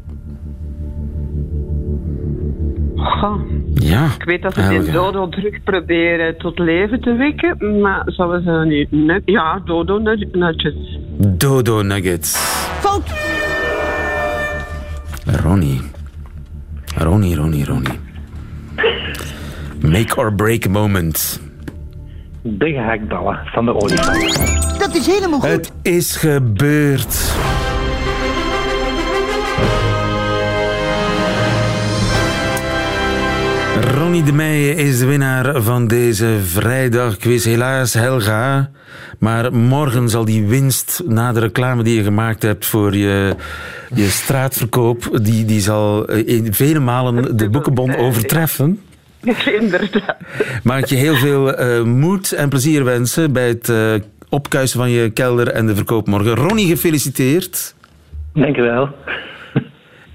Goh, 3.04 3.42
Ja. 3.74 4.06
ik 4.06 4.24
weet 4.24 4.42
dat 4.42 4.54
ze 4.54 4.60
die 4.60 4.78
Helga. 4.78 4.92
dodo 4.92 5.30
terug 5.30 5.64
proberen 5.64 6.38
tot 6.38 6.60
leven 6.60 7.02
te 7.02 7.14
wekken, 7.16 7.80
maar 7.82 8.04
zouden 8.06 8.44
ze 8.44 8.66
niet... 8.68 9.22
ja, 9.26 9.62
dodo 9.66 9.98
nutjes. 10.32 11.00
Dodo 11.18 11.82
nuggets. 11.82 12.36
Fout. 12.80 13.04
Ronnie. 15.44 15.82
Ronnie, 16.96 17.36
Ronnie, 17.36 17.66
Ronnie. 17.66 18.00
Make 19.82 20.16
or 20.18 20.34
break 20.34 20.68
moment. 20.70 21.42
De 22.42 22.70
gehaktballen 22.72 23.40
van 23.46 23.66
de 23.66 23.74
olifant. 23.76 24.80
Dat 24.80 24.96
is 24.96 25.08
helemaal 25.08 25.40
goed. 25.40 25.50
Het 25.50 25.74
is 25.82 26.16
gebeurd. 26.16 27.34
Ronnie 34.12 34.32
de 34.32 34.38
Meijen 34.38 34.78
is 34.78 35.00
de 35.00 35.06
winnaar 35.06 35.62
van 35.62 35.88
deze 35.88 36.38
vrijdagquiz. 36.44 37.46
Helaas, 37.46 37.94
Helga. 37.94 38.70
Maar 39.20 39.54
morgen 39.54 40.10
zal 40.10 40.26
die 40.26 40.48
winst 40.48 41.04
na 41.08 41.32
de 41.32 41.40
reclame 41.40 41.84
die 41.84 41.96
je 41.96 42.04
gemaakt 42.04 42.42
hebt 42.42 42.66
voor 42.66 42.96
je, 42.96 43.36
je 43.94 44.08
straatverkoop, 44.10 45.20
die, 45.22 45.46
die 45.46 45.60
zal 45.60 46.06
in 46.10 46.54
vele 46.54 46.80
malen 46.80 47.38
de 47.38 47.50
boekenbon 47.50 47.96
overtreffen. 47.96 48.82
Inderdaad. 49.60 50.18
Mag 50.64 50.78
ik 50.80 50.86
je 50.86 50.96
heel 50.96 51.16
veel 51.16 51.54
eh, 51.54 51.84
moed 51.84 52.32
en 52.32 52.50
plezier 52.50 52.84
wensen 52.84 53.32
bij 53.32 53.48
het 53.48 53.70
eh, 53.70 53.94
opkuisen 54.30 54.80
van 54.80 54.90
je 54.90 55.10
kelder 55.10 55.48
en 55.48 55.68
de 55.68 55.76
verkoop 55.76 56.08
morgen. 56.08 56.36
Ronnie, 56.36 56.68
gefeliciteerd. 56.68 57.76
Dank 58.34 58.58
u 58.58 58.62
wel. 58.62 58.90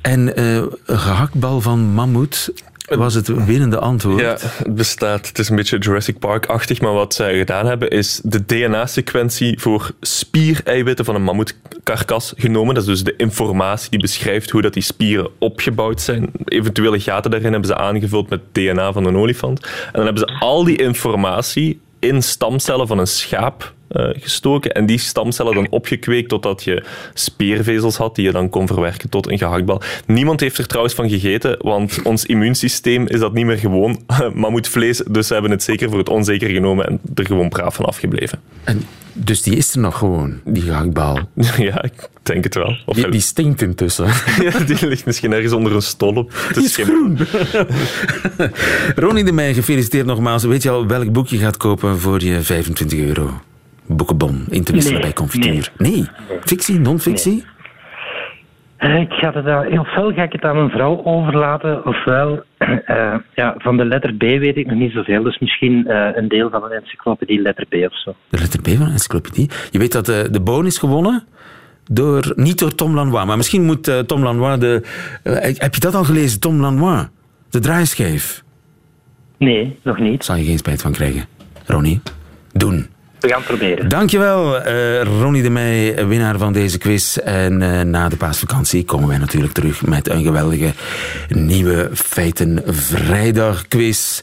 En 0.03 0.37
eh, 0.37 0.55
een 0.55 0.99
gehaktbal 0.99 1.61
van 1.61 1.81
mammoet 1.81 2.53
was 2.87 3.15
het 3.15 3.45
winnende 3.45 3.79
antwoord. 3.79 4.21
Ja, 4.21 4.37
het 4.41 4.75
bestaat. 4.75 5.29
Het 5.29 5.39
is 5.39 5.49
een 5.49 5.57
beetje 5.57 5.79
Jurassic 5.79 6.19
Park-achtig, 6.19 6.81
maar 6.81 6.93
wat 6.93 7.15
zij 7.15 7.39
gedaan 7.39 7.67
hebben 7.67 7.91
is 7.91 8.21
de 8.25 8.47
DNA-sequentie 8.47 9.61
voor 9.61 9.91
spiereiwitten 10.01 11.05
van 11.05 11.15
een 11.15 11.23
mammoetkarkas 11.23 12.33
genomen. 12.37 12.75
Dat 12.75 12.83
is 12.83 12.89
dus 12.89 13.05
de 13.05 13.17
informatie 13.17 13.91
die 13.91 14.01
beschrijft 14.01 14.51
hoe 14.51 14.63
dat 14.63 14.73
die 14.73 14.83
spieren 14.83 15.31
opgebouwd 15.39 16.01
zijn. 16.01 16.31
Eventuele 16.45 17.01
gaten 17.01 17.31
daarin 17.31 17.51
hebben 17.51 17.69
ze 17.69 17.77
aangevuld 17.77 18.29
met 18.29 18.41
DNA 18.53 18.93
van 18.93 19.05
een 19.05 19.17
olifant. 19.17 19.61
En 19.65 19.93
dan 19.93 20.05
hebben 20.05 20.29
ze 20.29 20.39
al 20.39 20.65
die 20.65 20.77
informatie 20.77 21.81
in 21.99 22.23
stamcellen 22.23 22.87
van 22.87 22.99
een 22.99 23.07
schaap 23.07 23.75
eh, 23.89 24.09
gestoken 24.13 24.73
en 24.73 24.87
die 24.87 24.99
stamcellen 24.99 25.55
dan 25.55 25.67
opgekweekt 25.71 26.29
totdat 26.29 26.65
je 26.65 26.85
speervezels 27.15 27.97
had 27.97 28.15
die 28.15 28.25
je 28.25 28.33
dan 28.33 28.49
kon 28.49 28.67
verwerken 28.67 29.09
tot 29.09 29.31
een 29.31 29.39
gehaktbal. 29.39 29.83
Niemand 30.07 30.41
heeft 30.41 30.59
er 30.59 30.67
trouwens 30.67 30.95
van 30.95 31.09
gegeten, 31.09 31.57
want 31.59 32.03
ons 32.03 32.25
immuunsysteem 32.25 33.07
is 33.07 33.21
dat 33.21 33.33
niet 33.33 33.47
meer 33.47 33.59
gewoon 33.59 34.01
mammoetvlees, 34.35 35.03
dus 35.09 35.27
ze 35.27 35.33
hebben 35.33 35.51
het 35.51 35.63
zeker 35.63 35.89
voor 35.89 35.99
het 35.99 36.09
onzeker 36.09 36.49
genomen 36.49 36.87
en 36.87 37.01
er 37.15 37.27
gewoon 37.27 37.49
braaf 37.49 37.75
van 37.75 37.85
afgebleven. 37.85 38.41
En 38.65 38.83
dus 39.19 39.43
die 39.43 39.57
is 39.57 39.75
er 39.75 39.81
nog 39.81 39.99
gewoon, 39.99 40.41
die 40.45 40.63
gehaktbal. 40.63 41.19
Ja, 41.57 41.83
ik 41.83 42.09
denk 42.23 42.45
het 42.45 42.55
wel. 42.55 42.77
Of 42.87 42.97
Die, 42.97 43.09
die 43.09 43.21
stinkt 43.21 43.63
intussen. 43.63 44.07
ja, 44.51 44.59
die 44.59 44.87
ligt 44.87 45.07
misschien 45.07 45.33
ergens 45.33 45.53
onder 45.53 45.75
een 45.75 45.83
stolp. 45.83 46.33
Het 46.49 46.57
is 46.57 46.77
groen. 46.77 47.19
Ronnie 48.97 49.25
de 49.25 49.33
Meij, 49.33 49.55
gefeliciteerd 49.55 50.07
nogmaals. 50.07 50.45
Weet 50.45 50.63
je 50.63 50.71
al 50.71 50.87
welk 50.87 51.13
boek 51.13 51.29
je 51.29 51.39
gaat 51.39 51.57
kopen 51.57 51.99
voor 51.99 52.23
je 52.23 52.43
25 52.43 52.99
euro? 52.99 53.41
Boekenbon, 53.89 54.45
in 54.49 54.65
te 54.65 54.73
wisselen 54.73 55.01
Nee, 55.01 55.07
bij 55.07 55.13
confituur. 55.23 55.73
Nee. 55.79 56.09
Fictie, 56.41 56.79
non-fictie? 56.81 57.45
Eh, 58.77 59.01
Ik 59.01 59.13
ga 59.13 59.33
het, 59.33 59.47
aan- 59.47 59.79
ofwel 59.79 60.13
ga 60.13 60.23
ik 60.23 60.33
het 60.33 60.43
aan 60.43 60.57
mijn 60.57 60.71
vrouw 60.71 61.05
overlaten, 61.05 61.87
ofwel 61.87 62.43
eh, 62.85 63.15
ja, 63.35 63.55
van 63.59 63.77
de 63.77 63.85
letter 63.85 64.15
B 64.15 64.21
weet 64.21 64.57
ik 64.57 64.67
nog 64.67 64.79
niet 64.79 64.93
zoveel. 64.93 65.23
Dus 65.23 65.39
misschien 65.39 65.87
eh, 65.87 66.09
een 66.17 66.29
deel 66.29 66.51
van 66.51 66.65
een 66.65 66.71
encyclopedie 66.71 67.41
letter 67.43 67.67
B 67.67 67.75
of 67.75 68.01
zo. 68.01 68.15
De 68.29 68.39
letter 68.39 68.61
B 68.61 68.69
van 68.69 68.87
een 68.87 68.93
encyclopedie. 68.93 69.51
Je 69.71 69.79
weet 69.79 69.93
dat 69.93 70.07
de, 70.07 70.29
de 70.31 70.41
boon 70.41 70.67
is 70.67 70.79
gewonnen 70.79 71.25
door, 71.91 72.33
niet 72.37 72.59
door 72.59 72.75
Tom 72.75 72.95
Lanois, 72.95 73.25
maar 73.27 73.37
misschien 73.37 73.65
moet 73.65 74.09
Tom 74.09 74.23
Lanois 74.23 74.59
de... 74.59 74.83
heb 75.59 75.75
je 75.75 75.81
dat 75.81 75.95
al 75.95 76.05
gelezen, 76.05 76.41
Tom 76.41 76.61
Lanois? 76.61 77.07
De 77.51 77.59
draaischijf. 77.59 78.43
Nee, 79.39 79.79
nog 79.83 79.99
niet. 79.99 80.25
Zal 80.25 80.37
je 80.37 80.45
geen 80.45 80.59
spijt 80.59 80.83
van 80.83 80.93
krijgen. 80.93 81.25
Ronnie, 81.67 82.01
doen. 82.53 82.87
We 83.27 83.33
gaan 83.33 83.41
het 83.41 83.49
proberen. 83.49 83.89
Dankjewel, 83.89 84.63
eh 84.63 85.03
Ronnie 85.03 85.43
de 85.43 85.51
Meij, 85.51 86.07
winnaar 86.07 86.39
van 86.39 86.53
deze 86.53 86.79
quiz. 86.79 87.17
En 87.17 87.63
eh, 87.63 87.81
na 87.81 88.09
de 88.09 88.17
paasvakantie 88.17 88.85
komen 88.85 89.09
wij 89.09 89.19
natuurlijk 89.19 89.53
terug 89.53 89.87
met 89.87 90.09
een 90.09 90.23
geweldige 90.23 90.73
nieuwe 91.29 91.91
Feiten 91.93 92.63
Vrijdag 92.67 93.69
quiz. 93.69 94.21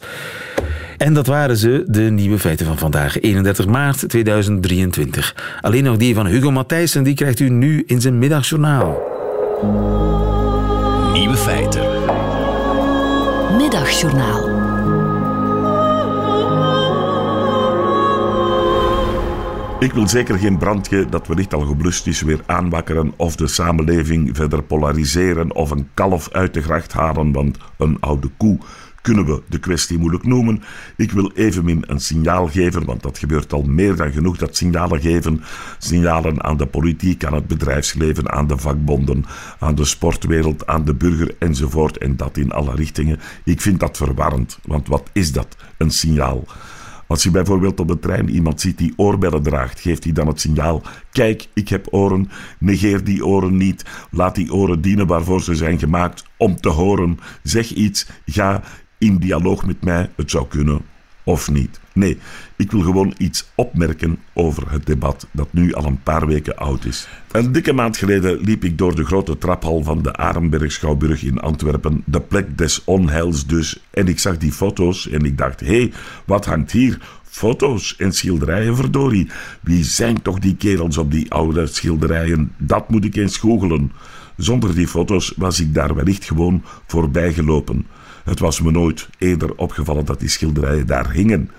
En 0.98 1.14
dat 1.14 1.28
waren 1.28 1.58
ze, 1.58 1.84
de 1.88 2.02
nieuwe 2.02 2.40
feiten 2.40 2.66
van 2.66 2.78
vandaag, 2.78 3.20
31 3.20 3.66
maart 3.66 4.10
2023. 4.10 5.36
Alleen 5.62 5.84
nog 5.84 5.98
die 5.98 6.16
van 6.16 6.26
Hugo 6.26 6.52
Matthijssen, 6.52 7.04
die 7.04 7.16
krijgt 7.16 7.40
u 7.40 7.50
nu 7.50 7.84
in 7.86 8.02
zijn 8.02 8.20
middagjournaal. 8.20 9.02
Nieuwe 11.14 11.38
feiten. 11.38 11.82
Middagjournaal. 13.58 14.73
Ik 19.84 19.94
wil 19.94 20.08
zeker 20.08 20.38
geen 20.38 20.58
brandje 20.58 21.10
dat 21.10 21.28
wellicht 21.28 21.54
al 21.54 21.62
geblust 21.62 22.08
is 22.08 22.22
weer 22.22 22.42
aanwakkeren 22.46 23.14
of 23.16 23.36
de 23.36 23.48
samenleving 23.48 24.36
verder 24.36 24.64
polariseren 24.64 25.56
of 25.56 25.72
een 25.72 25.90
kalf 25.94 26.30
uit 26.32 26.54
de 26.54 26.62
gracht 26.62 26.94
halen, 26.94 27.32
want 27.32 27.58
een 27.78 27.98
oude 28.00 28.30
koe 28.38 28.58
kunnen 29.02 29.26
we 29.26 29.42
de 29.50 29.60
kwestie 29.60 29.98
moeilijk 29.98 30.26
noemen. 30.26 30.64
Ik 30.98 31.12
wil 31.12 31.32
evenmin 31.34 31.84
een 31.88 32.00
signaal 32.00 32.48
geven, 32.48 32.86
want 32.86 33.02
dat 33.02 33.18
gebeurt 33.18 33.54
al 33.54 33.62
meer 33.62 33.96
dan 33.96 34.12
genoeg, 34.12 34.38
dat 34.38 34.56
signalen 34.56 35.02
geven. 35.02 35.44
Signalen 35.78 36.44
aan 36.44 36.58
de 36.58 36.68
politiek, 36.68 37.26
aan 37.26 37.34
het 37.34 37.48
bedrijfsleven, 37.48 38.32
aan 38.32 38.48
de 38.48 38.58
vakbonden, 38.58 39.26
aan 39.60 39.76
de 39.76 39.86
sportwereld, 39.86 40.68
aan 40.68 40.86
de 40.86 40.94
burger 40.94 41.36
enzovoort. 41.40 41.98
En 41.98 42.18
dat 42.18 42.38
in 42.38 42.52
alle 42.52 42.76
richtingen. 42.76 43.20
Ik 43.44 43.62
vind 43.62 43.80
dat 43.80 43.98
verwarrend, 43.98 44.60
want 44.66 44.88
wat 44.88 45.10
is 45.14 45.32
dat? 45.32 45.56
Een 45.78 45.92
signaal. 45.92 46.44
Als 47.08 47.24
je 47.24 47.32
bijvoorbeeld 47.32 47.80
op 47.80 47.88
de 47.88 48.00
trein 48.00 48.30
iemand 48.30 48.62
ziet 48.62 48.78
die 48.78 48.94
oorbellen 48.96 49.44
draagt, 49.44 49.80
geeft 49.80 50.04
hij 50.04 50.14
dan 50.14 50.28
het 50.28 50.42
signaal: 50.42 50.82
Kijk, 51.12 51.48
ik 51.54 51.70
heb 51.70 51.88
oren. 51.92 52.30
Negeer 52.60 53.04
die 53.04 53.26
oren 53.26 53.58
niet. 53.58 53.86
Laat 54.12 54.36
die 54.36 54.54
oren 54.54 54.82
dienen 54.82 55.08
waarvoor 55.08 55.42
ze 55.42 55.56
zijn 55.56 55.80
gemaakt 55.80 56.26
om 56.38 56.56
te 56.56 56.70
horen. 56.70 57.20
Zeg 57.44 57.70
iets. 57.74 58.08
Ga 58.26 58.64
in 58.98 59.18
dialoog 59.18 59.66
met 59.66 59.84
mij. 59.84 60.10
Het 60.16 60.32
zou 60.32 60.48
kunnen 60.48 60.82
of 61.24 61.52
niet. 61.52 61.80
Nee, 61.94 62.18
ik 62.56 62.72
wil 62.72 62.82
gewoon 62.82 63.14
iets 63.18 63.52
opmerken 63.56 64.20
over 64.34 64.72
het 64.72 64.86
debat 64.86 65.28
dat 65.32 65.48
nu 65.52 65.74
al 65.74 65.86
een 65.86 66.04
paar 66.04 66.28
weken 66.28 66.58
oud 66.58 66.86
is. 66.86 67.08
Een 67.32 67.52
dikke 67.52 67.74
maand 67.74 67.98
geleden 67.98 68.40
liep 68.40 68.64
ik 68.64 68.78
door 68.78 68.96
de 68.96 69.06
grote 69.06 69.38
traphal 69.38 69.84
van 69.84 70.02
de 70.02 70.14
Arenberg 70.14 70.72
Schouwburg 70.72 71.24
in 71.24 71.40
Antwerpen, 71.40 72.04
de 72.06 72.22
plek 72.22 72.58
des 72.58 72.84
onheils 72.84 73.46
dus, 73.46 73.80
en 73.90 74.08
ik 74.08 74.20
zag 74.20 74.38
die 74.38 74.52
foto's 74.52 75.10
en 75.10 75.26
ik 75.26 75.38
dacht, 75.38 75.60
hé, 75.60 75.66
hey, 75.66 75.92
wat 76.26 76.46
hangt 76.46 76.72
hier? 76.72 76.98
Foto's 77.24 77.96
en 77.98 78.14
schilderijen, 78.14 78.76
verdorie. 78.76 79.30
Wie 79.62 79.84
zijn 79.84 80.22
toch 80.22 80.40
die 80.40 80.56
kerels 80.56 80.98
op 80.98 81.12
die 81.12 81.32
oude 81.32 81.68
schilderijen? 81.68 82.52
Dat 82.58 82.90
moet 82.90 83.06
ik 83.06 83.16
eens 83.16 83.38
googelen. 83.38 83.92
Zonder 84.38 84.76
die 84.76 84.88
foto's 84.88 85.34
was 85.36 85.60
ik 85.60 85.74
daar 85.74 85.96
wellicht 85.96 86.26
gewoon 86.26 86.64
voorbij 86.88 87.34
gelopen. 87.34 87.86
Het 88.24 88.40
was 88.40 88.62
me 88.62 88.72
nooit 88.72 89.10
eerder 89.18 89.56
opgevallen 89.56 90.06
dat 90.06 90.20
die 90.20 90.30
schilderijen 90.30 90.88
daar 90.88 91.12
hingen. 91.12 91.50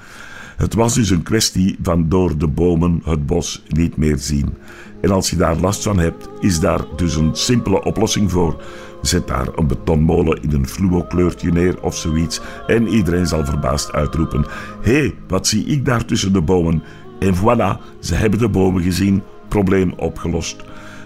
Het 0.57 0.75
was 0.75 0.95
dus 0.95 1.11
een 1.11 1.23
kwestie 1.23 1.79
van 1.83 2.09
door 2.09 2.39
de 2.39 2.47
bomen 2.47 3.01
het 3.05 3.27
bos 3.27 3.63
niet 3.69 3.97
meer 3.97 4.19
zien. 4.19 4.55
En 5.01 5.11
als 5.11 5.31
je 5.31 5.37
daar 5.37 5.57
last 5.57 5.83
van 5.83 5.99
hebt, 5.99 6.29
is 6.41 6.61
daar 6.61 6.81
dus 6.97 7.15
een 7.17 7.37
simpele 7.37 7.85
oplossing 7.85 8.31
voor. 8.31 8.63
Zet 9.03 9.27
daar 9.27 9.49
een 9.55 9.67
betonmolen 9.67 10.43
in 10.43 10.53
een 10.53 10.69
fluo-kleurtje 10.69 11.53
neer 11.53 11.83
of 11.83 11.97
zoiets 11.97 12.41
en 12.67 12.89
iedereen 12.89 13.27
zal 13.27 13.45
verbaasd 13.45 13.93
uitroepen: 13.93 14.45
Hé, 14.81 15.15
wat 15.29 15.47
zie 15.47 15.65
ik 15.65 15.85
daar 15.85 16.05
tussen 16.05 16.33
de 16.33 16.41
bomen? 16.41 16.83
En 17.19 17.35
voilà, 17.37 17.99
ze 18.01 18.15
hebben 18.15 18.39
de 18.39 18.49
bomen 18.49 18.83
gezien, 18.83 19.23
probleem 19.49 19.93
opgelost. 19.97 20.57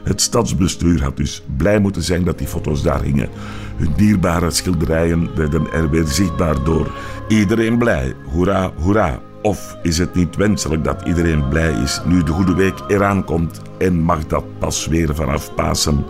Het 0.08 0.20
stadsbestuur 0.20 1.02
had 1.02 1.16
dus 1.16 1.42
blij 1.56 1.78
moeten 1.78 2.02
zijn 2.02 2.24
dat 2.24 2.38
die 2.38 2.46
foto's 2.46 2.82
daar 2.82 3.02
hingen. 3.02 3.28
Hun 3.76 3.92
dierbare 3.96 4.50
schilderijen 4.50 5.30
werden 5.34 5.72
er 5.72 5.90
weer 5.90 6.06
zichtbaar 6.06 6.64
door. 6.64 6.90
Iedereen 7.28 7.78
blij, 7.78 8.14
hoera, 8.32 8.72
hoera. 8.78 9.20
Of 9.42 9.76
is 9.82 9.98
het 9.98 10.14
niet 10.14 10.36
wenselijk 10.36 10.84
dat 10.84 11.02
iedereen 11.06 11.48
blij 11.48 11.72
is 11.72 12.00
nu 12.06 12.22
de 12.22 12.32
Goede 12.32 12.54
Week 12.54 12.74
eraan 12.88 13.24
komt 13.24 13.60
en 13.78 14.00
mag 14.00 14.26
dat 14.26 14.44
pas 14.58 14.86
weer 14.86 15.14
vanaf 15.14 15.54
Pasen? 15.54 16.04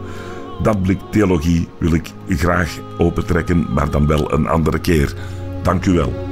Dat 0.62 0.82
blik 0.82 1.00
theologie 1.10 1.68
wil 1.78 1.92
ik 1.92 2.12
graag 2.28 2.78
opentrekken, 2.98 3.72
maar 3.72 3.90
dan 3.90 4.06
wel 4.06 4.32
een 4.32 4.46
andere 4.46 4.78
keer. 4.78 5.14
Dank 5.62 5.86
u 5.86 5.92
wel. 5.92 6.27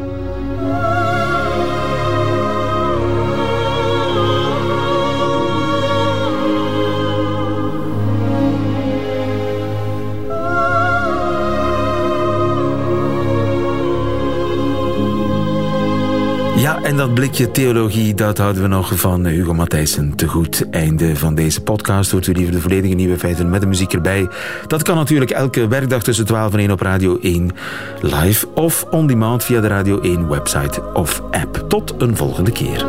En 16.86 16.96
dat 16.96 17.14
blikje 17.14 17.50
theologie, 17.50 18.14
dat 18.14 18.38
houden 18.38 18.62
we 18.62 18.68
nog 18.68 18.98
van 18.98 19.26
Hugo 19.26 19.54
Matthijssen 19.54 20.14
te 20.14 20.28
goed. 20.28 20.70
Einde 20.70 21.16
van 21.16 21.34
deze 21.34 21.62
podcast. 21.62 22.10
Hoort 22.10 22.26
u 22.26 22.32
liever 22.32 22.54
de 22.54 22.60
volledige 22.60 22.94
nieuwe 22.94 23.18
feiten 23.18 23.50
met 23.50 23.60
de 23.60 23.66
muziek 23.66 23.92
erbij. 23.92 24.28
Dat 24.66 24.82
kan 24.82 24.96
natuurlijk 24.96 25.30
elke 25.30 25.68
werkdag 25.68 26.02
tussen 26.02 26.26
12 26.26 26.52
en 26.52 26.58
1 26.58 26.70
op 26.70 26.80
Radio 26.80 27.18
1 27.18 27.50
live 28.00 28.48
of 28.54 28.86
on 28.90 29.06
demand 29.06 29.44
via 29.44 29.60
de 29.60 29.66
Radio 29.66 30.00
1 30.00 30.28
website 30.28 30.82
of 30.92 31.22
app. 31.30 31.64
Tot 31.68 31.94
een 31.98 32.16
volgende 32.16 32.52
keer. 32.52 32.84